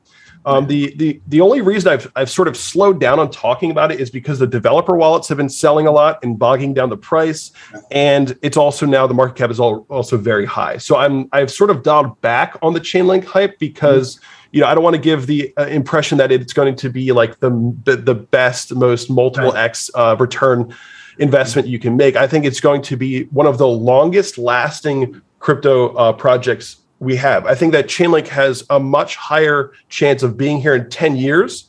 Um, 0.46 0.66
the 0.66 0.94
the 0.96 1.20
the 1.28 1.40
only 1.40 1.60
reason 1.60 1.92
I've 1.92 2.10
I've 2.16 2.30
sort 2.30 2.48
of 2.48 2.56
slowed 2.56 3.00
down 3.00 3.18
on 3.18 3.30
talking 3.30 3.70
about 3.70 3.90
it 3.90 4.00
is 4.00 4.10
because 4.10 4.38
the 4.38 4.46
developer 4.46 4.94
wallets 4.96 5.28
have 5.28 5.38
been 5.38 5.48
selling 5.48 5.86
a 5.86 5.92
lot 5.92 6.18
and 6.22 6.38
bogging 6.38 6.74
down 6.74 6.90
the 6.90 6.96
price, 6.96 7.52
and 7.90 8.38
it's 8.42 8.56
also 8.56 8.84
now 8.84 9.06
the 9.06 9.14
market 9.14 9.36
cap 9.36 9.50
is 9.50 9.58
all, 9.58 9.86
also 9.88 10.16
very 10.16 10.46
high. 10.46 10.76
So 10.76 10.96
I'm 10.96 11.28
I've 11.32 11.50
sort 11.50 11.70
of 11.70 11.82
dialed 11.82 12.20
back 12.20 12.56
on 12.62 12.74
the 12.74 12.80
Chainlink 12.80 13.24
hype 13.24 13.58
because 13.58 14.20
you 14.54 14.60
know, 14.60 14.68
I 14.68 14.74
don't 14.74 14.84
want 14.84 14.94
to 14.94 15.02
give 15.02 15.26
the 15.26 15.52
uh, 15.56 15.66
impression 15.66 16.16
that 16.18 16.30
it's 16.30 16.52
going 16.52 16.76
to 16.76 16.88
be 16.88 17.10
like 17.10 17.40
the 17.40 17.50
the, 17.84 17.96
the 17.96 18.14
best, 18.14 18.74
most 18.74 19.10
multiple 19.10 19.50
right. 19.50 19.64
X 19.64 19.90
uh, 19.94 20.14
return 20.18 20.72
investment 21.18 21.66
you 21.66 21.78
can 21.78 21.96
make. 21.96 22.16
I 22.16 22.26
think 22.26 22.44
it's 22.44 22.60
going 22.60 22.82
to 22.82 22.96
be 22.96 23.24
one 23.24 23.46
of 23.46 23.58
the 23.58 23.66
longest 23.66 24.38
lasting 24.38 25.20
crypto 25.40 25.94
uh, 25.96 26.12
projects 26.12 26.76
we 27.00 27.16
have. 27.16 27.46
I 27.46 27.54
think 27.54 27.72
that 27.72 27.86
Chainlink 27.86 28.28
has 28.28 28.64
a 28.70 28.80
much 28.80 29.16
higher 29.16 29.72
chance 29.88 30.22
of 30.22 30.36
being 30.36 30.60
here 30.60 30.74
in 30.74 30.88
10 30.88 31.16
years 31.16 31.68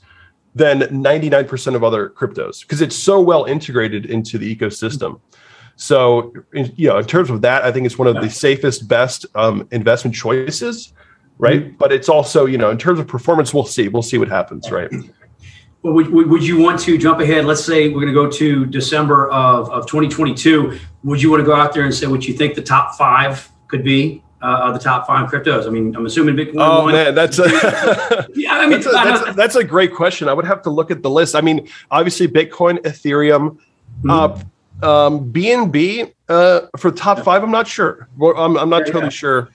than 0.54 0.82
99% 0.82 1.76
of 1.76 1.84
other 1.84 2.10
cryptos 2.10 2.62
because 2.62 2.82
it's 2.82 2.96
so 2.96 3.20
well 3.20 3.44
integrated 3.46 4.06
into 4.06 4.38
the 4.38 4.56
ecosystem. 4.56 5.20
So, 5.76 6.34
you 6.54 6.88
know, 6.88 6.98
in 6.98 7.06
terms 7.06 7.30
of 7.30 7.42
that, 7.42 7.66
I 7.66 7.72
think 7.72 7.86
it's 7.86 7.98
one 7.98 8.08
of 8.08 8.16
the 8.16 8.30
safest, 8.30 8.88
best 8.88 9.26
um, 9.36 9.68
investment 9.72 10.16
choices, 10.16 10.94
right? 11.38 11.66
Mm-hmm. 11.66 11.78
But 11.78 11.92
it's 11.92 12.08
also, 12.08 12.46
you 12.46 12.58
know, 12.58 12.70
in 12.70 12.78
terms 12.78 13.00
of 13.00 13.08
performance, 13.08 13.54
we'll 13.54 13.66
see. 13.66 13.90
We'll 13.90 14.02
see 14.02 14.18
what 14.18 14.30
happens, 14.30 14.72
right? 14.72 14.90
Well, 15.82 15.94
would, 15.94 16.08
would 16.10 16.44
you 16.44 16.58
want 16.58 16.80
to 16.80 16.98
jump 16.98 17.20
ahead? 17.20 17.46
Let's 17.46 17.64
say 17.64 17.90
we're 17.90 18.02
going 18.02 18.08
to 18.08 18.14
go 18.14 18.28
to 18.28 18.66
December 18.66 19.30
of, 19.30 19.70
of 19.70 19.86
2022. 19.86 20.80
Would 21.04 21.22
you 21.22 21.30
want 21.30 21.42
to 21.42 21.46
go 21.46 21.54
out 21.54 21.76
there 21.76 21.84
and 21.84 21.94
say 21.94 22.08
what 22.08 22.28
you 22.28 22.34
think 22.34 22.56
the 22.56 22.64
top 22.64 22.96
five 22.96 23.48
could 23.68 23.84
be? 23.84 24.24
Uh, 24.42 24.72
the 24.72 24.80
top 24.80 25.08
five 25.08 25.30
cryptos? 25.30 25.66
I 25.66 25.70
mean, 25.70 25.96
I'm 25.96 26.06
assuming 26.06 26.36
Bitcoin. 26.36 26.56
Oh 26.58 26.84
one. 26.84 26.94
man, 26.94 27.16
that's 27.16 27.40
a 27.40 27.46
yeah. 28.36 28.54
I 28.54 28.68
mean, 28.68 28.82
that's 28.82 28.86
a, 28.86 28.92
that's, 28.92 29.30
a, 29.30 29.34
that's 29.34 29.56
a, 29.56 29.64
great 29.64 29.94
question. 29.94 30.28
I 30.30 30.34
would 30.34 30.46
have 30.46 30.62
to 30.64 30.70
look 30.70 30.92
at 30.92 31.04
the 31.04 31.10
list. 31.10 31.36
I 31.36 31.42
mean, 31.42 31.68
obviously 31.92 32.28
Bitcoin, 32.28 32.80
Ethereum, 32.80 33.58
mm-hmm. 34.04 34.10
uh, 34.10 35.08
um, 35.08 35.32
BNB 35.32 36.14
uh, 36.30 36.62
for 36.78 36.92
top 36.92 37.20
five. 37.20 37.44
I'm 37.44 37.52
not 37.52 37.68
sure. 37.68 38.08
I'm, 38.22 38.58
I'm 38.58 38.70
not 38.70 38.80
yeah, 38.80 38.86
totally 38.86 39.04
yeah. 39.06 39.10
sure. 39.10 39.50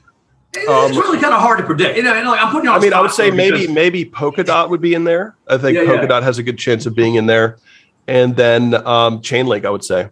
It's 0.52 0.68
um, 0.68 0.90
really 0.92 1.20
kind 1.20 1.32
of 1.32 1.40
hard 1.40 1.58
to 1.58 1.64
predict. 1.64 1.96
You 1.96 2.02
know, 2.02 2.14
and 2.14 2.26
like 2.26 2.42
I'm 2.42 2.50
putting. 2.50 2.68
I 2.68 2.78
mean, 2.78 2.92
I 2.92 3.00
would 3.00 3.12
say 3.12 3.30
maybe 3.30 3.60
because... 3.60 3.74
maybe 3.74 4.04
Polkadot 4.04 4.68
would 4.70 4.80
be 4.80 4.94
in 4.94 5.04
there. 5.04 5.36
I 5.46 5.58
think 5.58 5.76
yeah, 5.76 5.84
Polkadot 5.84 6.22
has 6.22 6.38
a 6.38 6.42
good 6.42 6.58
chance 6.58 6.86
of 6.86 6.94
being 6.96 7.14
in 7.14 7.26
there, 7.26 7.58
and 8.08 8.34
then 8.34 8.74
um, 8.74 9.20
Chainlink. 9.20 9.64
I 9.64 9.70
would 9.70 9.84
say. 9.84 10.08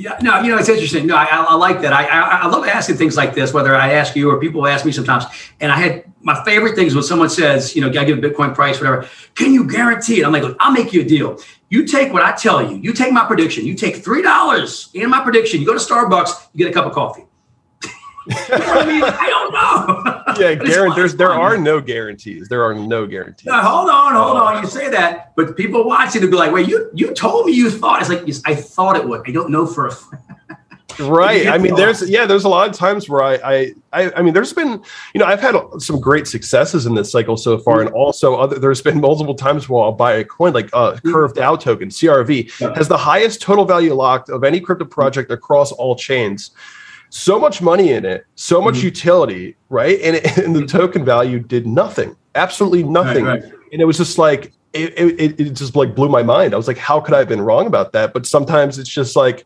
Yeah, 0.00 0.18
no, 0.22 0.40
you 0.40 0.50
know, 0.50 0.56
it's 0.56 0.70
interesting. 0.70 1.06
No, 1.06 1.14
I, 1.14 1.26
I 1.26 1.54
like 1.56 1.82
that. 1.82 1.92
I, 1.92 2.06
I, 2.06 2.20
I 2.42 2.46
love 2.46 2.66
asking 2.66 2.96
things 2.96 3.18
like 3.18 3.34
this, 3.34 3.52
whether 3.52 3.76
I 3.76 3.92
ask 3.92 4.16
you 4.16 4.30
or 4.30 4.40
people 4.40 4.66
ask 4.66 4.86
me 4.86 4.92
sometimes. 4.92 5.24
And 5.60 5.70
I 5.70 5.76
had 5.76 6.10
my 6.22 6.42
favorite 6.42 6.74
things 6.74 6.94
when 6.94 7.04
someone 7.04 7.28
says, 7.28 7.76
you 7.76 7.82
know, 7.82 7.88
I 7.88 8.04
give 8.04 8.16
a 8.16 8.20
Bitcoin 8.22 8.54
price, 8.54 8.80
whatever. 8.80 9.06
Can 9.34 9.52
you 9.52 9.68
guarantee 9.68 10.20
it? 10.20 10.24
I'm 10.26 10.32
like, 10.32 10.42
look, 10.42 10.56
I'll 10.58 10.72
make 10.72 10.94
you 10.94 11.02
a 11.02 11.04
deal. 11.04 11.38
You 11.68 11.86
take 11.86 12.14
what 12.14 12.22
I 12.22 12.32
tell 12.32 12.62
you. 12.62 12.78
You 12.78 12.94
take 12.94 13.12
my 13.12 13.26
prediction. 13.26 13.66
You 13.66 13.74
take 13.74 13.96
three 13.96 14.22
dollars 14.22 14.88
in 14.94 15.10
my 15.10 15.22
prediction. 15.22 15.60
You 15.60 15.66
go 15.66 15.74
to 15.74 15.78
Starbucks. 15.78 16.48
You 16.54 16.64
get 16.64 16.70
a 16.70 16.74
cup 16.74 16.86
of 16.86 16.92
coffee. 16.92 17.26
I 18.30 18.86
mean, 18.86 19.04
I 19.04 19.26
don't 19.28 19.52
know. 19.52 20.04
yeah. 20.38 20.54
There's 20.94 21.14
there 21.16 21.32
are 21.32 21.56
no 21.56 21.80
guarantees. 21.80 22.48
There 22.48 22.64
are 22.64 22.74
no 22.74 23.06
guarantees. 23.06 23.46
Now, 23.46 23.62
hold 23.62 23.90
on, 23.90 24.14
hold 24.14 24.36
on. 24.36 24.62
You 24.62 24.68
say 24.68 24.88
that, 24.90 25.34
but 25.36 25.56
people 25.56 25.84
watching 25.84 26.20
to 26.22 26.28
be 26.28 26.36
like, 26.36 26.52
"Wait, 26.52 26.68
you 26.68 26.90
you 26.94 27.12
told 27.14 27.46
me 27.46 27.52
you 27.52 27.70
thought." 27.70 28.00
It's 28.00 28.10
like 28.10 28.22
yes, 28.26 28.42
I 28.44 28.54
thought 28.54 28.96
it 28.96 29.08
would. 29.08 29.22
I 29.26 29.32
don't 29.32 29.50
know 29.50 29.66
for 29.66 29.88
a. 29.88 29.96
right. 31.00 31.46
I 31.46 31.58
mean, 31.58 31.74
there's 31.74 32.08
yeah, 32.08 32.26
there's 32.26 32.44
a 32.44 32.48
lot 32.48 32.68
of 32.68 32.74
times 32.74 33.08
where 33.08 33.22
I, 33.22 33.34
I 33.34 33.74
I 33.92 34.12
I 34.16 34.22
mean, 34.22 34.34
there's 34.34 34.52
been 34.52 34.82
you 35.14 35.18
know 35.18 35.24
I've 35.26 35.40
had 35.40 35.56
some 35.78 36.00
great 36.00 36.26
successes 36.26 36.86
in 36.86 36.94
this 36.94 37.10
cycle 37.10 37.36
so 37.36 37.58
far, 37.58 37.78
mm-hmm. 37.78 37.88
and 37.88 37.96
also 37.96 38.36
other 38.36 38.58
there's 38.58 38.82
been 38.82 39.00
multiple 39.00 39.34
times 39.34 39.68
where 39.68 39.82
I'll 39.82 39.92
buy 39.92 40.14
a 40.14 40.24
coin 40.24 40.52
like 40.52 40.70
uh, 40.72 40.92
mm-hmm. 40.92 41.12
Curve 41.12 41.34
token 41.34 41.88
CRV 41.88 42.60
yeah. 42.60 42.74
has 42.74 42.88
the 42.88 42.98
highest 42.98 43.40
total 43.40 43.64
value 43.64 43.94
locked 43.94 44.28
of 44.28 44.44
any 44.44 44.60
crypto 44.60 44.84
project 44.84 45.30
across 45.30 45.72
all 45.72 45.96
chains 45.96 46.50
so 47.10 47.38
much 47.38 47.60
money 47.60 47.92
in 47.92 48.04
it, 48.04 48.24
so 48.36 48.60
much 48.60 48.76
mm-hmm. 48.76 48.86
utility, 48.86 49.56
right? 49.68 50.00
And, 50.00 50.16
it, 50.16 50.38
and 50.38 50.56
the 50.56 50.66
token 50.66 51.04
value 51.04 51.38
did 51.38 51.66
nothing, 51.66 52.16
absolutely 52.34 52.84
nothing. 52.84 53.24
Right, 53.24 53.42
right. 53.42 53.52
And 53.72 53.82
it 53.82 53.84
was 53.84 53.98
just 53.98 54.18
like, 54.18 54.52
it, 54.72 54.94
it, 54.96 55.40
it 55.40 55.52
just 55.52 55.74
like 55.74 55.94
blew 55.94 56.08
my 56.08 56.22
mind. 56.22 56.54
I 56.54 56.56
was 56.56 56.68
like, 56.68 56.78
how 56.78 57.00
could 57.00 57.14
I 57.14 57.18
have 57.18 57.28
been 57.28 57.40
wrong 57.40 57.66
about 57.66 57.92
that? 57.92 58.12
But 58.12 58.24
sometimes 58.24 58.78
it's 58.78 58.88
just 58.88 59.16
like, 59.16 59.44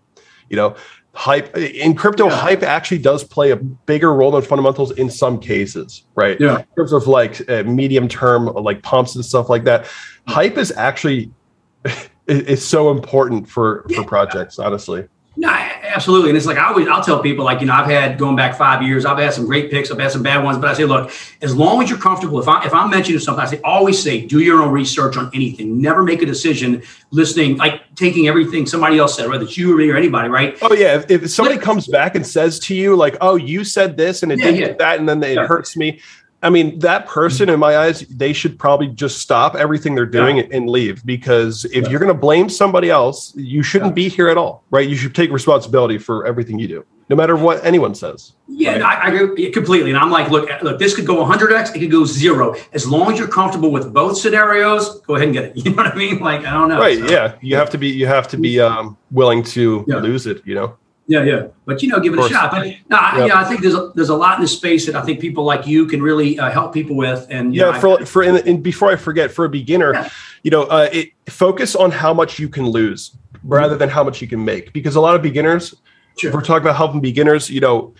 you 0.50 0.56
know, 0.56 0.76
hype 1.14 1.56
in 1.56 1.94
crypto, 1.94 2.28
yeah. 2.28 2.36
hype 2.36 2.62
actually 2.62 2.98
does 2.98 3.24
play 3.24 3.50
a 3.50 3.56
bigger 3.56 4.12
role 4.12 4.32
than 4.32 4.42
fundamentals 4.42 4.90
in 4.92 5.08
some 5.08 5.40
cases, 5.40 6.04
right? 6.14 6.38
Yeah. 6.40 6.58
In 6.58 6.66
terms 6.76 6.92
of 6.92 7.06
like 7.06 7.48
uh, 7.48 7.62
medium 7.62 8.08
term, 8.08 8.46
like 8.46 8.82
pumps 8.82 9.14
and 9.14 9.24
stuff 9.24 9.48
like 9.48 9.64
that, 9.64 9.86
hype 10.26 10.58
is 10.58 10.72
actually 10.72 11.32
it's 12.26 12.64
so 12.64 12.90
important 12.90 13.48
for 13.48 13.86
for 13.94 14.04
projects, 14.04 14.58
honestly. 14.58 15.06
No, 15.36 15.68
absolutely. 15.94 16.30
And 16.30 16.36
it's 16.36 16.46
like 16.46 16.58
I 16.58 16.66
always 16.68 16.88
I'll 16.88 17.02
tell 17.02 17.20
people 17.20 17.44
like, 17.44 17.60
you 17.60 17.66
know, 17.66 17.74
I've 17.74 17.86
had 17.86 18.18
going 18.18 18.36
back 18.36 18.56
five 18.56 18.82
years, 18.82 19.04
I've 19.04 19.18
had 19.18 19.32
some 19.32 19.46
great 19.46 19.70
picks, 19.70 19.90
I've 19.90 19.98
had 19.98 20.10
some 20.10 20.22
bad 20.22 20.42
ones, 20.42 20.58
but 20.58 20.68
I 20.68 20.74
say, 20.74 20.84
look, 20.84 21.12
as 21.42 21.54
long 21.54 21.82
as 21.82 21.88
you're 21.88 21.98
comfortable, 21.98 22.40
if 22.40 22.48
I 22.48 22.64
if 22.66 22.74
I'm 22.74 22.90
mentioning 22.90 23.20
something, 23.20 23.44
I 23.44 23.48
say 23.48 23.60
always 23.62 24.02
say, 24.02 24.26
do 24.26 24.40
your 24.40 24.62
own 24.62 24.72
research 24.72 25.16
on 25.16 25.30
anything. 25.34 25.80
Never 25.80 26.02
make 26.02 26.22
a 26.22 26.26
decision 26.26 26.82
listening, 27.10 27.56
like 27.56 27.94
taking 27.94 28.28
everything 28.28 28.66
somebody 28.66 28.98
else 28.98 29.16
said, 29.16 29.28
whether 29.28 29.44
it's 29.44 29.56
you 29.56 29.72
or 29.72 29.76
me 29.76 29.88
or 29.90 29.96
anybody, 29.96 30.28
right? 30.28 30.58
Oh 30.62 30.74
yeah. 30.74 30.96
If, 30.96 31.10
if 31.10 31.30
somebody 31.30 31.58
comes 31.58 31.86
back 31.86 32.14
and 32.14 32.26
says 32.26 32.58
to 32.60 32.74
you, 32.74 32.96
like, 32.96 33.16
oh, 33.20 33.36
you 33.36 33.64
said 33.64 33.96
this 33.96 34.22
and 34.22 34.32
it 34.32 34.38
yeah, 34.38 34.44
didn't 34.46 34.60
yeah. 34.60 34.72
that, 34.78 34.98
and 34.98 35.08
then 35.08 35.22
it 35.22 35.34
yeah. 35.34 35.46
hurts 35.46 35.76
me. 35.76 36.00
I 36.44 36.50
mean, 36.50 36.78
that 36.80 37.06
person, 37.06 37.48
in 37.48 37.58
my 37.58 37.78
eyes, 37.78 38.00
they 38.00 38.34
should 38.34 38.58
probably 38.58 38.88
just 38.88 39.18
stop 39.18 39.54
everything 39.54 39.94
they're 39.94 40.04
doing 40.04 40.36
yeah. 40.36 40.44
and 40.52 40.68
leave 40.68 41.04
because 41.06 41.64
if 41.64 41.84
yeah. 41.84 41.88
you're 41.88 41.98
going 41.98 42.12
to 42.12 42.20
blame 42.20 42.50
somebody 42.50 42.90
else, 42.90 43.34
you 43.34 43.62
shouldn't 43.62 43.92
yeah. 43.92 43.94
be 43.94 44.08
here 44.10 44.28
at 44.28 44.36
all, 44.36 44.62
right? 44.70 44.86
You 44.86 44.94
should 44.94 45.14
take 45.14 45.30
responsibility 45.30 45.96
for 45.96 46.26
everything 46.26 46.58
you 46.58 46.68
do, 46.68 46.84
no 47.08 47.16
matter 47.16 47.34
what 47.34 47.64
anyone 47.64 47.94
says. 47.94 48.34
Yeah, 48.46 48.72
right? 48.72 48.82
I, 48.82 49.06
I, 49.06 49.22
agree 49.22 49.50
completely. 49.52 49.88
And 49.88 49.98
I'm 49.98 50.10
like, 50.10 50.30
look, 50.30 50.50
look, 50.62 50.78
this 50.78 50.94
could 50.94 51.06
go 51.06 51.24
100x, 51.24 51.74
it 51.74 51.78
could 51.78 51.90
go 51.90 52.04
zero. 52.04 52.54
As 52.74 52.86
long 52.86 53.10
as 53.10 53.18
you're 53.18 53.26
comfortable 53.26 53.72
with 53.72 53.94
both 53.94 54.18
scenarios, 54.18 55.00
go 55.00 55.14
ahead 55.14 55.28
and 55.28 55.34
get 55.34 55.44
it. 55.44 55.56
You 55.64 55.70
know 55.70 55.76
what 55.82 55.86
I 55.86 55.94
mean? 55.94 56.18
Like, 56.18 56.44
I 56.44 56.52
don't 56.52 56.68
know. 56.68 56.78
Right? 56.78 56.98
So, 56.98 57.06
yeah, 57.06 57.36
you 57.40 57.56
have 57.56 57.70
to 57.70 57.78
be, 57.78 57.88
you 57.88 58.06
have 58.06 58.28
to 58.28 58.36
be 58.36 58.60
um, 58.60 58.98
willing 59.10 59.42
to 59.44 59.82
lose 59.86 60.26
it. 60.26 60.46
You 60.46 60.56
know. 60.56 60.76
Yeah, 61.06 61.22
yeah, 61.22 61.48
but 61.66 61.82
you 61.82 61.88
know, 61.88 62.00
give 62.00 62.14
it 62.14 62.18
a 62.18 62.28
shot. 62.28 62.50
But 62.50 62.66
no, 62.88 62.96
I, 62.96 63.26
yep. 63.26 63.36
I 63.36 63.44
think 63.44 63.60
there's 63.60 63.74
a, 63.74 63.92
there's 63.94 64.08
a 64.08 64.16
lot 64.16 64.38
in 64.38 64.42
this 64.42 64.56
space 64.56 64.86
that 64.86 64.94
I 64.94 65.02
think 65.02 65.20
people 65.20 65.44
like 65.44 65.66
you 65.66 65.86
can 65.86 66.02
really 66.02 66.38
uh, 66.38 66.50
help 66.50 66.72
people 66.72 66.96
with. 66.96 67.26
And 67.28 67.54
yeah, 67.54 67.72
know, 67.72 67.80
for 67.80 68.00
I, 68.00 68.04
for 68.04 68.22
and, 68.22 68.38
and, 68.38 68.62
before 68.62 68.90
I 68.90 68.96
forget, 68.96 69.30
for 69.30 69.44
a 69.44 69.48
beginner, 69.50 69.92
yeah. 69.92 70.08
you 70.42 70.50
know, 70.50 70.62
uh, 70.64 70.88
it, 70.92 71.10
focus 71.26 71.76
on 71.76 71.90
how 71.90 72.14
much 72.14 72.38
you 72.38 72.48
can 72.48 72.66
lose 72.66 73.16
rather 73.42 73.76
than 73.76 73.90
how 73.90 74.02
much 74.02 74.22
you 74.22 74.28
can 74.28 74.42
make, 74.42 74.72
because 74.72 74.96
a 74.96 75.00
lot 75.00 75.14
of 75.14 75.20
beginners, 75.20 75.74
sure. 76.16 76.30
if 76.30 76.34
we're 76.34 76.40
talking 76.40 76.62
about 76.62 76.76
helping 76.76 77.02
beginners, 77.02 77.50
you 77.50 77.60
know, 77.60 77.94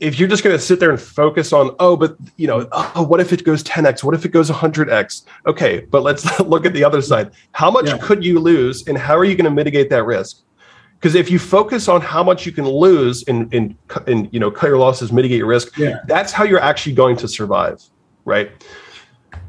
if 0.00 0.18
you're 0.18 0.28
just 0.28 0.42
going 0.42 0.56
to 0.56 0.62
sit 0.62 0.80
there 0.80 0.90
and 0.90 1.00
focus 1.00 1.52
on, 1.52 1.74
oh, 1.78 1.94
but 1.96 2.16
you 2.36 2.46
know, 2.46 2.66
oh, 2.72 3.02
what 3.02 3.20
if 3.20 3.32
it 3.32 3.44
goes 3.44 3.62
10x? 3.64 4.02
What 4.02 4.14
if 4.14 4.24
it 4.24 4.30
goes 4.30 4.50
100x? 4.50 5.24
Okay, 5.46 5.80
but 5.80 6.02
let's 6.02 6.40
look 6.40 6.64
at 6.64 6.72
the 6.72 6.84
other 6.84 7.02
side. 7.02 7.32
How 7.52 7.70
much 7.70 7.86
yeah. 7.86 7.98
could 7.98 8.24
you 8.24 8.38
lose, 8.38 8.86
and 8.88 8.96
how 8.96 9.16
are 9.16 9.24
you 9.24 9.34
going 9.34 9.44
to 9.44 9.50
mitigate 9.50 9.90
that 9.90 10.04
risk? 10.04 10.42
Because 10.98 11.14
if 11.14 11.30
you 11.30 11.38
focus 11.38 11.88
on 11.88 12.00
how 12.00 12.22
much 12.22 12.46
you 12.46 12.52
can 12.52 12.66
lose 12.66 13.22
and, 13.28 13.52
and, 13.52 13.76
and 14.06 14.32
you 14.32 14.40
know 14.40 14.50
cut 14.50 14.68
your 14.68 14.78
losses, 14.78 15.12
mitigate 15.12 15.38
your 15.38 15.46
risk, 15.46 15.76
yeah. 15.76 16.00
that's 16.06 16.32
how 16.32 16.44
you're 16.44 16.60
actually 16.60 16.94
going 16.94 17.16
to 17.18 17.28
survive, 17.28 17.82
right? 18.24 18.50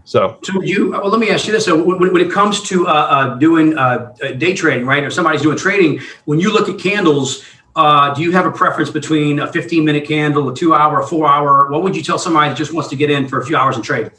So, 0.04 0.40
so 0.44 0.62
you 0.62 0.92
well, 0.92 1.10
let 1.10 1.20
me 1.20 1.30
ask 1.30 1.48
you 1.48 1.54
this: 1.54 1.66
so 1.66 1.84
when, 1.84 2.14
when 2.14 2.22
it 2.22 2.32
comes 2.32 2.62
to 2.70 2.88
uh, 2.88 2.92
uh, 2.92 3.36
doing 3.36 3.78
uh, 3.78 4.14
day 4.38 4.54
trading, 4.54 4.86
right, 4.86 5.04
or 5.04 5.10
somebody's 5.10 5.42
doing 5.42 5.58
trading, 5.58 6.00
when 6.26 6.40
you 6.40 6.52
look 6.52 6.70
at 6.70 6.80
candles, 6.80 7.44
uh, 7.76 8.14
do 8.14 8.22
you 8.24 8.32
have 8.32 8.46
a 8.46 8.52
preference 8.52 8.90
between 8.90 9.40
a 9.40 9.52
15 9.52 9.84
minute 9.86 10.08
candle, 10.08 10.50
a 10.50 10.56
two 10.56 10.74
hour, 10.74 11.02
a 11.02 11.06
four 11.08 11.28
hour? 11.28 11.70
What 11.70 11.84
would 11.84 11.96
you 11.96 12.04
tell 12.04 12.18
somebody 12.18 12.50
that 12.50 12.58
just 12.58 12.74
wants 12.74 12.90
to 12.90 12.96
get 12.96 13.12
in 13.12 13.28
for 13.28 13.40
a 13.40 13.46
few 13.46 13.58
hours 13.58 13.76
and 13.76 13.84
trade? 13.84 14.12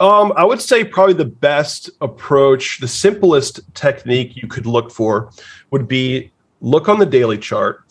Um, 0.00 0.32
I 0.36 0.44
would 0.44 0.60
say 0.60 0.84
probably 0.84 1.14
the 1.14 1.24
best 1.24 1.90
approach, 2.00 2.78
the 2.78 2.88
simplest 2.88 3.60
technique 3.74 4.36
you 4.36 4.46
could 4.46 4.66
look 4.66 4.92
for 4.92 5.30
would 5.70 5.88
be 5.88 6.30
look 6.60 6.88
on 6.88 6.98
the 6.98 7.06
daily 7.06 7.38
chart 7.38 7.84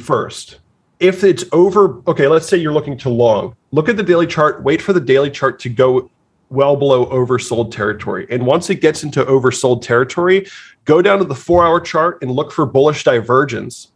first. 0.00 0.60
If 1.00 1.24
it's 1.24 1.44
over, 1.52 2.02
okay, 2.06 2.28
let's 2.28 2.46
say 2.46 2.58
you're 2.58 2.72
looking 2.72 2.98
to 2.98 3.08
long, 3.08 3.56
look 3.70 3.88
at 3.88 3.96
the 3.96 4.02
daily 4.02 4.26
chart, 4.26 4.62
wait 4.62 4.82
for 4.82 4.92
the 4.92 5.00
daily 5.00 5.30
chart 5.30 5.58
to 5.60 5.68
go 5.70 6.10
well 6.50 6.76
below 6.76 7.06
oversold 7.06 7.70
territory. 7.70 8.26
And 8.30 8.44
once 8.44 8.68
it 8.68 8.76
gets 8.76 9.02
into 9.02 9.24
oversold 9.24 9.82
territory, 9.82 10.46
go 10.84 11.00
down 11.00 11.18
to 11.18 11.24
the 11.24 11.34
four 11.34 11.64
hour 11.64 11.80
chart 11.80 12.20
and 12.20 12.30
look 12.30 12.52
for 12.52 12.66
bullish 12.66 13.04
divergence. 13.04 13.92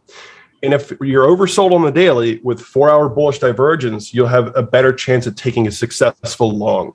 And 0.63 0.73
if 0.73 0.91
you're 1.01 1.27
oversold 1.27 1.73
on 1.73 1.81
the 1.81 1.91
daily 1.91 2.39
with 2.43 2.61
four 2.61 2.89
hour 2.89 3.09
bullish 3.09 3.39
divergence, 3.39 4.13
you'll 4.13 4.27
have 4.27 4.55
a 4.55 4.63
better 4.63 4.93
chance 4.93 5.27
of 5.27 5.35
taking 5.35 5.67
a 5.67 5.71
successful 5.71 6.55
long. 6.55 6.93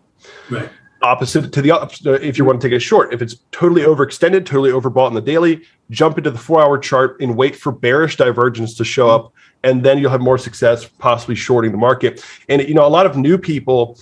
Right. 0.51 0.69
Opposite 1.01 1.53
to 1.53 1.63
the 1.63 1.71
opposite, 1.71 2.23
if 2.23 2.39
you 2.39 2.45
want 2.45 2.61
to 2.61 2.69
take 2.69 2.77
a 2.77 2.81
short, 2.81 3.15
if 3.15 3.23
it's 3.23 3.37
totally 3.53 3.83
overextended, 3.83 4.45
totally 4.45 4.71
overbought 4.71 5.09
in 5.09 5.15
the 5.15 5.21
daily, 5.21 5.63
jump 5.91 6.19
into 6.19 6.31
the 6.31 6.39
four 6.39 6.61
hour 6.61 6.77
chart 6.77 7.21
and 7.21 7.37
wait 7.37 7.55
for 7.55 7.71
bearish 7.71 8.17
divergence 8.17 8.75
to 8.75 8.85
show 8.85 9.09
up. 9.09 9.33
And 9.63 9.85
then 9.85 9.99
you'll 9.99 10.11
have 10.11 10.21
more 10.21 10.39
success, 10.39 10.87
possibly 10.87 11.35
shorting 11.35 11.73
the 11.73 11.79
market. 11.79 12.25
And, 12.49 12.63
you 12.63 12.75
know, 12.75 12.87
a 12.87 12.89
lot 12.89 13.07
of 13.07 13.17
new 13.17 13.39
people, 13.39 13.99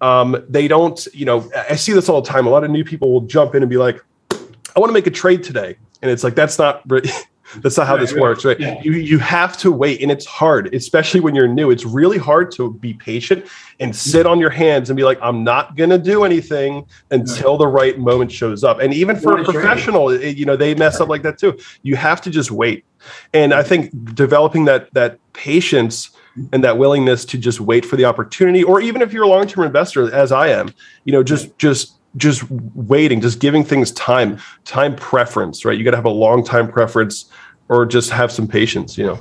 um, 0.00 0.44
they 0.48 0.68
don't, 0.68 1.04
you 1.12 1.24
know, 1.24 1.50
I 1.68 1.76
see 1.76 1.92
this 1.92 2.08
all 2.08 2.22
the 2.22 2.28
time. 2.28 2.46
A 2.46 2.50
lot 2.50 2.64
of 2.64 2.70
new 2.70 2.84
people 2.84 3.12
will 3.12 3.22
jump 3.22 3.54
in 3.54 3.62
and 3.62 3.70
be 3.70 3.76
like, 3.76 4.02
I 4.30 4.80
want 4.80 4.90
to 4.90 4.94
make 4.94 5.06
a 5.06 5.12
trade 5.12 5.42
today. 5.42 5.76
And 6.02 6.10
it's 6.10 6.22
like, 6.22 6.34
that's 6.34 6.58
not, 6.58 6.82
That's 7.56 7.76
not 7.76 7.86
how 7.86 7.96
this 7.96 8.12
works, 8.14 8.44
right? 8.44 8.58
Yeah. 8.58 8.80
You 8.82 8.92
you 8.92 9.18
have 9.18 9.56
to 9.58 9.70
wait, 9.70 10.02
and 10.02 10.10
it's 10.10 10.26
hard, 10.26 10.74
especially 10.74 11.20
when 11.20 11.34
you're 11.34 11.48
new. 11.48 11.70
It's 11.70 11.84
really 11.84 12.18
hard 12.18 12.50
to 12.52 12.72
be 12.74 12.94
patient 12.94 13.46
and 13.80 13.94
sit 13.94 14.26
on 14.26 14.40
your 14.40 14.50
hands 14.50 14.90
and 14.90 14.96
be 14.96 15.04
like, 15.04 15.18
I'm 15.22 15.44
not 15.44 15.76
going 15.76 15.90
to 15.90 15.98
do 15.98 16.24
anything 16.24 16.86
until 17.10 17.56
the 17.56 17.68
right 17.68 17.98
moment 17.98 18.32
shows 18.32 18.64
up. 18.64 18.80
And 18.80 18.92
even 18.92 19.16
for 19.16 19.38
a 19.38 19.44
professional, 19.44 20.10
it, 20.10 20.36
you 20.36 20.44
know, 20.44 20.56
they 20.56 20.74
mess 20.74 21.00
up 21.00 21.08
like 21.08 21.22
that 21.22 21.38
too. 21.38 21.58
You 21.82 21.96
have 21.96 22.20
to 22.22 22.30
just 22.30 22.50
wait. 22.50 22.84
And 23.32 23.54
I 23.54 23.62
think 23.62 24.14
developing 24.14 24.64
that 24.64 24.92
that 24.94 25.18
patience 25.32 26.10
and 26.52 26.62
that 26.64 26.78
willingness 26.78 27.24
to 27.26 27.38
just 27.38 27.60
wait 27.60 27.84
for 27.84 27.96
the 27.96 28.04
opportunity, 28.04 28.62
or 28.62 28.80
even 28.80 29.02
if 29.02 29.12
you're 29.12 29.24
a 29.24 29.28
long 29.28 29.46
term 29.46 29.64
investor, 29.64 30.12
as 30.12 30.32
I 30.32 30.48
am, 30.48 30.74
you 31.04 31.12
know, 31.12 31.22
just 31.22 31.56
just 31.58 31.95
just 32.16 32.50
waiting, 32.50 33.20
just 33.20 33.40
giving 33.40 33.64
things 33.64 33.92
time, 33.92 34.38
time 34.64 34.96
preference, 34.96 35.64
right? 35.64 35.76
You 35.76 35.84
got 35.84 35.92
to 35.92 35.96
have 35.96 36.06
a 36.06 36.10
long 36.10 36.44
time 36.44 36.70
preference 36.70 37.26
or 37.68 37.86
just 37.86 38.10
have 38.10 38.32
some 38.32 38.46
patience, 38.48 38.96
you 38.96 39.06
know. 39.06 39.18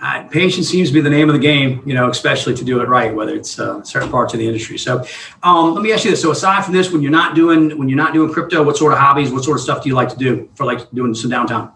Uh, 0.00 0.24
patience 0.24 0.68
seems 0.68 0.88
to 0.88 0.94
be 0.94 1.00
the 1.00 1.10
name 1.10 1.28
of 1.28 1.32
the 1.32 1.40
game, 1.40 1.80
you 1.86 1.94
know, 1.94 2.10
especially 2.10 2.54
to 2.54 2.64
do 2.64 2.80
it 2.80 2.88
right, 2.88 3.14
whether 3.14 3.36
it's 3.36 3.60
uh, 3.60 3.80
certain 3.84 4.10
parts 4.10 4.34
of 4.34 4.40
the 4.40 4.46
industry. 4.46 4.76
So, 4.76 5.04
um, 5.44 5.74
let 5.74 5.82
me 5.82 5.92
ask 5.92 6.04
you 6.04 6.10
this: 6.10 6.20
so, 6.20 6.32
aside 6.32 6.64
from 6.64 6.74
this, 6.74 6.90
when 6.90 7.02
you're 7.02 7.12
not 7.12 7.36
doing 7.36 7.78
when 7.78 7.88
you're 7.88 7.96
not 7.96 8.12
doing 8.12 8.32
crypto, 8.32 8.64
what 8.64 8.76
sort 8.76 8.92
of 8.92 8.98
hobbies, 8.98 9.30
what 9.30 9.44
sort 9.44 9.58
of 9.58 9.62
stuff 9.62 9.84
do 9.84 9.88
you 9.88 9.94
like 9.94 10.08
to 10.08 10.16
do 10.16 10.50
for 10.56 10.66
like 10.66 10.90
doing 10.90 11.14
some 11.14 11.30
downtime? 11.30 11.72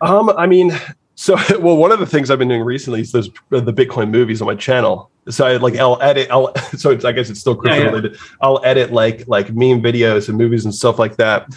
Um, 0.00 0.30
I 0.36 0.46
mean, 0.46 0.70
so 1.24 1.36
well, 1.58 1.78
one 1.78 1.90
of 1.90 2.00
the 2.00 2.06
things 2.06 2.30
I've 2.30 2.38
been 2.38 2.48
doing 2.48 2.60
recently 2.60 3.00
is 3.00 3.10
those 3.10 3.30
the 3.48 3.72
Bitcoin 3.72 4.10
movies 4.10 4.42
on 4.42 4.46
my 4.46 4.54
channel. 4.54 5.10
So 5.30 5.46
I 5.46 5.56
like 5.56 5.74
I'll 5.76 6.00
edit. 6.02 6.28
I'll 6.30 6.54
so 6.76 6.90
I 6.90 7.12
guess 7.12 7.30
it's 7.30 7.40
still 7.40 7.56
crypto 7.56 7.78
yeah, 7.78 7.84
yeah. 7.84 7.90
related. 7.90 8.18
I'll 8.42 8.62
edit 8.62 8.92
like 8.92 9.26
like 9.26 9.46
meme 9.54 9.80
videos 9.80 10.28
and 10.28 10.36
movies 10.36 10.66
and 10.66 10.74
stuff 10.74 10.98
like 10.98 11.16
that. 11.16 11.48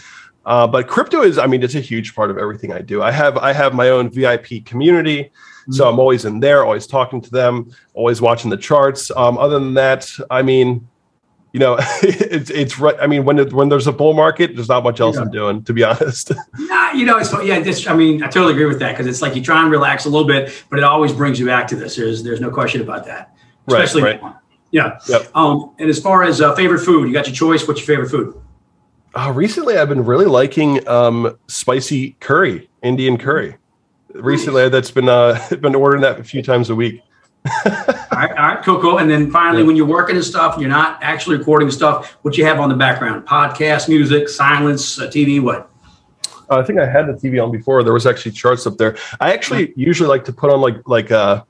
Uh, 0.45 0.65
but 0.65 0.87
crypto 0.87 1.21
is, 1.21 1.37
I 1.37 1.47
mean, 1.47 1.61
it's 1.61 1.75
a 1.75 1.81
huge 1.81 2.15
part 2.15 2.31
of 2.31 2.37
everything 2.37 2.71
I 2.71 2.79
do. 2.79 3.01
I 3.01 3.11
have 3.11 3.37
I 3.37 3.51
have 3.51 3.73
my 3.73 3.89
own 3.89 4.09
VIP 4.09 4.63
community, 4.63 5.23
mm-hmm. 5.23 5.73
so 5.73 5.89
I'm 5.89 5.99
always 5.99 6.23
in 6.23 6.39
there, 6.39 6.63
always 6.63 6.87
talking 6.87 7.19
to 7.19 7.29
them, 7.29 7.69
always 7.93 8.21
watching 8.21 8.49
the 8.49 8.55
charts. 8.55 9.11
Um, 9.17 9.37
other 9.37 9.59
than 9.59 9.73
that, 9.73 10.09
I 10.31 10.43
mean, 10.43 10.87
you 11.53 11.59
know, 11.59 11.77
it's 12.03 12.49
it's 12.49 12.79
right. 12.79 12.95
I 12.99 13.07
mean, 13.07 13.25
when 13.25 13.39
it, 13.39 13.53
when 13.53 13.69
there's 13.69 13.87
a 13.87 13.91
bull 13.91 14.13
market, 14.13 14.55
there's 14.55 14.69
not 14.69 14.83
much 14.83 14.99
else 14.99 15.15
yeah. 15.15 15.23
I'm 15.23 15.31
doing, 15.31 15.63
to 15.63 15.73
be 15.73 15.83
honest. 15.85 16.31
nah, 16.57 16.91
you 16.91 17.05
know, 17.05 17.17
it's 17.17 17.33
yeah. 17.43 17.59
This, 17.59 17.87
I 17.87 17.95
mean, 17.95 18.23
I 18.23 18.27
totally 18.27 18.53
agree 18.53 18.65
with 18.65 18.79
that 18.79 18.91
because 18.91 19.07
it's 19.07 19.21
like 19.21 19.35
you 19.35 19.41
try 19.41 19.61
and 19.61 19.71
relax 19.71 20.05
a 20.05 20.09
little 20.09 20.27
bit, 20.27 20.63
but 20.69 20.79
it 20.79 20.83
always 20.83 21.13
brings 21.13 21.39
you 21.39 21.45
back 21.45 21.67
to 21.67 21.75
this. 21.75 21.95
There's 21.95 22.23
there's 22.23 22.41
no 22.41 22.51
question 22.51 22.81
about 22.81 23.05
that. 23.05 23.33
Especially 23.67 24.03
right. 24.03 24.21
right. 24.21 24.35
Yeah. 24.71 24.99
Yep. 25.07 25.35
Um, 25.35 25.73
and 25.79 25.89
as 25.89 25.99
far 25.99 26.23
as 26.23 26.41
uh, 26.41 26.55
favorite 26.55 26.79
food, 26.79 27.07
you 27.07 27.13
got 27.13 27.27
your 27.27 27.35
choice. 27.35 27.67
What's 27.67 27.79
your 27.79 27.87
favorite 27.87 28.09
food? 28.09 28.41
Uh, 29.15 29.31
recently, 29.31 29.77
I've 29.77 29.89
been 29.89 30.05
really 30.05 30.25
liking 30.25 30.87
um, 30.87 31.37
spicy 31.47 32.11
curry, 32.19 32.69
Indian 32.83 33.17
curry. 33.17 33.57
Recently, 34.13 34.69
that's 34.69 34.91
been 34.91 35.09
uh, 35.09 35.39
been 35.61 35.75
ordering 35.75 36.01
that 36.01 36.19
a 36.19 36.23
few 36.23 36.43
times 36.43 36.69
a 36.69 36.75
week. 36.75 37.01
All 37.65 37.71
right, 38.11 38.31
all 38.31 38.47
right, 38.47 38.63
cool, 38.63 38.81
cool. 38.81 38.99
And 38.99 39.09
then 39.09 39.31
finally, 39.31 39.61
yeah. 39.61 39.67
when 39.67 39.75
you're 39.75 39.85
working 39.85 40.15
and 40.15 40.25
stuff, 40.25 40.57
you're 40.59 40.69
not 40.69 41.01
actually 41.01 41.37
recording 41.37 41.71
stuff. 41.71 42.17
What 42.21 42.37
you 42.37 42.45
have 42.45 42.59
on 42.59 42.69
the 42.69 42.75
background? 42.75 43.25
Podcast, 43.25 43.89
music, 43.89 44.29
silence, 44.29 44.99
uh, 44.99 45.07
TV, 45.07 45.41
what? 45.41 45.69
Uh, 46.49 46.59
I 46.59 46.63
think 46.63 46.79
I 46.79 46.85
had 46.85 47.07
the 47.07 47.13
TV 47.13 47.43
on 47.43 47.51
before. 47.51 47.83
There 47.83 47.93
was 47.93 48.05
actually 48.05 48.31
charts 48.31 48.65
up 48.65 48.77
there. 48.77 48.97
I 49.19 49.33
actually 49.33 49.73
usually 49.75 50.09
like 50.09 50.25
to 50.25 50.33
put 50.33 50.51
on 50.51 50.61
like 50.61 50.75
like 50.87 51.11
uh, 51.11 51.43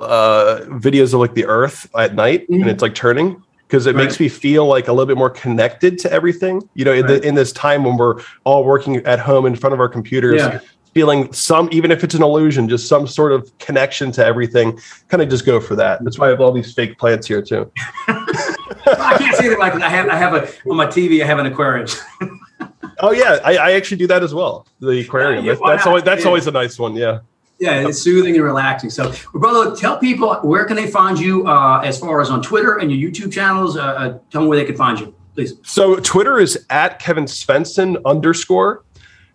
uh, 0.00 0.60
videos 0.66 1.14
of 1.14 1.20
like 1.20 1.34
the 1.34 1.46
Earth 1.46 1.88
at 1.96 2.14
night, 2.14 2.42
mm-hmm. 2.42 2.62
and 2.62 2.70
it's 2.70 2.82
like 2.82 2.94
turning 2.94 3.42
because 3.66 3.86
it 3.86 3.94
right. 3.94 4.04
makes 4.04 4.18
me 4.18 4.28
feel 4.28 4.66
like 4.66 4.88
a 4.88 4.92
little 4.92 5.06
bit 5.06 5.18
more 5.18 5.30
connected 5.30 5.98
to 6.00 6.12
everything. 6.12 6.68
You 6.74 6.84
know, 6.84 6.92
in, 6.92 7.06
right. 7.06 7.20
the, 7.20 7.28
in, 7.28 7.34
this 7.34 7.52
time 7.52 7.84
when 7.84 7.96
we're 7.96 8.22
all 8.44 8.64
working 8.64 8.96
at 8.98 9.18
home 9.18 9.46
in 9.46 9.54
front 9.54 9.74
of 9.74 9.80
our 9.80 9.88
computers, 9.88 10.40
yeah. 10.40 10.60
Feeling 10.98 11.32
some, 11.32 11.68
even 11.70 11.92
if 11.92 12.02
it's 12.02 12.16
an 12.16 12.24
illusion, 12.24 12.68
just 12.68 12.88
some 12.88 13.06
sort 13.06 13.30
of 13.30 13.56
connection 13.58 14.10
to 14.10 14.26
everything. 14.26 14.80
Kind 15.06 15.22
of 15.22 15.28
just 15.28 15.46
go 15.46 15.60
for 15.60 15.76
that. 15.76 16.02
That's 16.02 16.18
why 16.18 16.26
I 16.26 16.30
have 16.30 16.40
all 16.40 16.50
these 16.50 16.74
fake 16.74 16.98
plants 16.98 17.28
here 17.28 17.40
too. 17.40 17.70
I 18.08 19.14
can't 19.16 19.36
see 19.36 19.46
it 19.46 19.60
like 19.60 19.74
I 19.74 19.88
have. 19.88 20.08
I 20.08 20.16
have 20.16 20.34
a 20.34 20.48
on 20.68 20.76
my 20.76 20.86
TV. 20.86 21.22
I 21.22 21.26
have 21.26 21.38
an 21.38 21.46
aquarium. 21.46 21.86
oh 22.98 23.12
yeah, 23.12 23.38
I, 23.44 23.58
I, 23.58 23.72
actually 23.74 23.98
do 23.98 24.08
that 24.08 24.24
as 24.24 24.34
well. 24.34 24.66
The 24.80 24.98
aquarium. 24.98 25.44
Yeah, 25.44 25.52
that's, 25.52 25.62
that's 25.64 25.86
always 25.86 26.02
that's 26.02 26.22
yeah. 26.22 26.26
always 26.26 26.48
a 26.48 26.50
nice 26.50 26.80
one. 26.80 26.96
Yeah. 26.96 27.20
Yeah, 27.60 27.86
it's 27.86 28.02
soothing 28.02 28.34
and 28.34 28.42
relaxing. 28.42 28.90
So, 28.90 29.14
brother, 29.32 29.76
tell 29.76 29.98
people 29.98 30.34
where 30.42 30.64
can 30.64 30.74
they 30.74 30.90
find 30.90 31.16
you 31.16 31.46
uh, 31.46 31.80
as 31.84 32.00
far 32.00 32.20
as 32.20 32.28
on 32.28 32.42
Twitter 32.42 32.78
and 32.78 32.90
your 32.90 33.08
YouTube 33.08 33.32
channels. 33.32 33.76
Uh, 33.76 33.82
uh, 33.82 34.08
tell 34.30 34.40
them 34.40 34.46
where 34.48 34.58
they 34.58 34.64
can 34.64 34.76
find 34.76 34.98
you, 34.98 35.14
please. 35.36 35.54
So, 35.62 36.00
Twitter 36.00 36.40
is 36.40 36.66
at 36.70 36.98
Kevin 36.98 37.26
Svenson 37.26 38.02
underscore. 38.04 38.82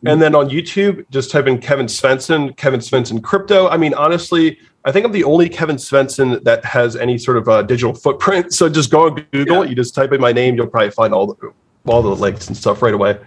And 0.05 0.21
then 0.21 0.35
on 0.35 0.49
YouTube, 0.49 1.05
just 1.11 1.31
type 1.31 1.47
in 1.47 1.59
Kevin 1.59 1.85
Svenson, 1.85 2.55
Kevin 2.57 2.81
Svenson 2.81 3.23
Crypto. 3.23 3.69
I 3.69 3.77
mean, 3.77 3.93
honestly, 3.93 4.59
I 4.85 4.91
think 4.91 5.05
I'm 5.05 5.13
the 5.13 5.23
only 5.23 5.47
Kevin 5.47 5.77
Svenson 5.77 6.43
that 6.43 6.65
has 6.65 6.95
any 6.95 7.17
sort 7.17 7.37
of 7.37 7.47
uh, 7.47 7.61
digital 7.61 7.93
footprint. 7.93 8.53
So 8.53 8.67
just 8.67 8.91
go 8.91 9.05
on 9.05 9.25
Google, 9.31 9.63
yeah. 9.63 9.69
you 9.69 9.75
just 9.75 9.95
type 9.95 10.11
in 10.11 10.19
my 10.19 10.33
name, 10.33 10.55
you'll 10.55 10.67
probably 10.67 10.91
find 10.91 11.13
all 11.13 11.27
the 11.27 11.53
all 11.85 12.01
the 12.01 12.15
links 12.15 12.47
and 12.47 12.55
stuff 12.55 12.81
right 12.81 12.93
away. 12.93 13.19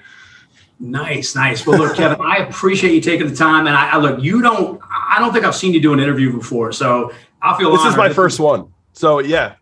Nice, 0.78 1.34
nice. 1.34 1.66
Well, 1.66 1.78
look, 1.78 1.96
Kevin, 1.96 2.18
I 2.20 2.36
appreciate 2.38 2.92
you 2.92 3.00
taking 3.00 3.28
the 3.28 3.34
time. 3.34 3.66
And 3.66 3.74
I, 3.74 3.90
I, 3.90 3.96
look, 3.96 4.22
you 4.22 4.42
don't. 4.42 4.80
I 4.90 5.18
don't 5.18 5.32
think 5.32 5.44
I've 5.44 5.54
seen 5.54 5.72
you 5.72 5.80
do 5.80 5.94
an 5.94 6.00
interview 6.00 6.32
before, 6.32 6.72
so 6.72 7.12
I 7.40 7.56
feel 7.56 7.72
this 7.72 7.86
is 7.86 7.96
my 7.96 8.10
first 8.10 8.38
one. 8.38 8.72
So 8.92 9.20
yeah, 9.20 9.54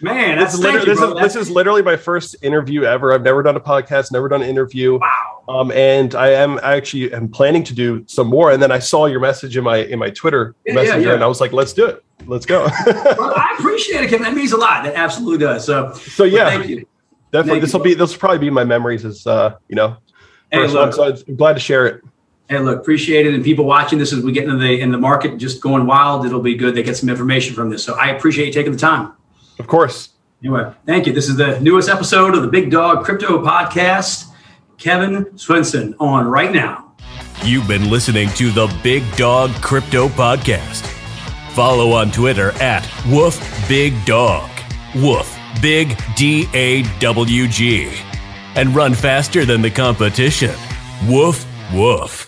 man, 0.00 0.38
that's 0.38 0.52
this 0.52 0.54
is, 0.54 0.60
literally, 0.60 0.86
you, 0.86 0.94
this, 0.94 1.02
is, 1.02 1.14
this 1.34 1.36
is 1.36 1.50
literally 1.50 1.82
my 1.82 1.96
first 1.96 2.36
interview 2.42 2.84
ever. 2.84 3.12
I've 3.12 3.22
never 3.22 3.42
done 3.42 3.56
a 3.56 3.60
podcast, 3.60 4.12
never 4.12 4.28
done 4.28 4.42
an 4.42 4.48
interview. 4.48 4.98
Wow. 4.98 5.44
Um, 5.48 5.72
and 5.72 6.14
I 6.14 6.30
am 6.30 6.58
I 6.62 6.76
actually 6.76 7.12
am 7.12 7.28
planning 7.28 7.64
to 7.64 7.74
do 7.74 8.04
some 8.06 8.26
more. 8.26 8.52
And 8.52 8.62
then 8.62 8.70
I 8.70 8.78
saw 8.78 9.06
your 9.06 9.20
message 9.20 9.56
in 9.56 9.64
my 9.64 9.78
in 9.78 9.98
my 9.98 10.10
Twitter 10.10 10.54
yeah, 10.64 10.74
messenger, 10.74 11.00
yeah, 11.00 11.06
yeah. 11.08 11.14
and 11.14 11.24
I 11.24 11.26
was 11.26 11.40
like, 11.40 11.52
let's 11.52 11.72
do 11.72 11.86
it. 11.86 12.04
Let's 12.26 12.46
go. 12.46 12.64
well, 12.86 13.32
I 13.34 13.56
appreciate 13.58 14.04
it, 14.04 14.10
Kevin. 14.10 14.22
That 14.22 14.34
means 14.34 14.52
a 14.52 14.56
lot. 14.56 14.84
That 14.84 14.94
absolutely 14.94 15.38
does. 15.38 15.64
So, 15.64 15.92
so 15.94 16.24
yeah, 16.24 16.50
thank 16.50 16.68
you. 16.68 16.86
Definitely, 17.30 17.60
this 17.60 17.72
will 17.72 17.80
be 17.80 17.94
this 17.94 18.12
will 18.12 18.18
probably 18.18 18.38
be 18.38 18.50
my 18.50 18.64
memories 18.64 19.04
as 19.04 19.26
uh, 19.26 19.56
you 19.68 19.76
know 19.76 19.96
Hey, 20.50 20.66
look, 20.66 20.94
so 20.94 21.04
I'm 21.04 21.36
glad 21.36 21.54
to 21.54 21.60
share 21.60 21.86
it. 21.86 22.02
Hey, 22.48 22.58
look, 22.58 22.80
appreciate 22.80 23.26
it. 23.26 23.34
And 23.34 23.44
people 23.44 23.66
watching 23.66 23.98
this 23.98 24.12
as 24.12 24.24
we 24.24 24.32
get 24.32 24.44
into 24.44 24.56
the 24.56 24.80
in 24.80 24.90
the 24.90 24.98
market 24.98 25.36
just 25.36 25.60
going 25.60 25.86
wild, 25.86 26.24
it'll 26.24 26.40
be 26.40 26.54
good. 26.54 26.74
They 26.74 26.82
get 26.82 26.96
some 26.96 27.10
information 27.10 27.54
from 27.54 27.68
this. 27.68 27.84
So 27.84 27.94
I 27.94 28.08
appreciate 28.08 28.46
you 28.46 28.52
taking 28.52 28.72
the 28.72 28.78
time. 28.78 29.12
Of 29.58 29.66
course. 29.66 30.10
Anyway, 30.42 30.72
thank 30.86 31.06
you. 31.06 31.12
This 31.12 31.28
is 31.28 31.36
the 31.36 31.58
newest 31.60 31.88
episode 31.88 32.34
of 32.34 32.42
the 32.42 32.48
Big 32.48 32.70
Dog 32.70 33.04
Crypto 33.04 33.42
Podcast. 33.44 34.26
Kevin 34.78 35.24
Svenson 35.34 35.94
on 35.98 36.26
right 36.26 36.52
now. 36.52 36.92
You've 37.42 37.66
been 37.66 37.90
listening 37.90 38.28
to 38.30 38.50
the 38.50 38.72
Big 38.82 39.02
Dog 39.16 39.50
Crypto 39.62 40.08
Podcast. 40.08 40.86
Follow 41.52 41.92
on 41.92 42.12
Twitter 42.12 42.52
at 42.62 42.88
Woof 43.08 43.40
Big 43.68 43.92
Dog. 44.04 44.48
Woof 44.94 45.36
Big 45.60 46.00
D 46.14 46.46
A 46.54 46.82
W 47.00 47.48
G 47.48 47.90
and 48.54 48.74
run 48.74 48.94
faster 48.94 49.44
than 49.44 49.60
the 49.60 49.70
competition. 49.70 50.54
Woof, 51.08 51.44
woof. 51.72 52.27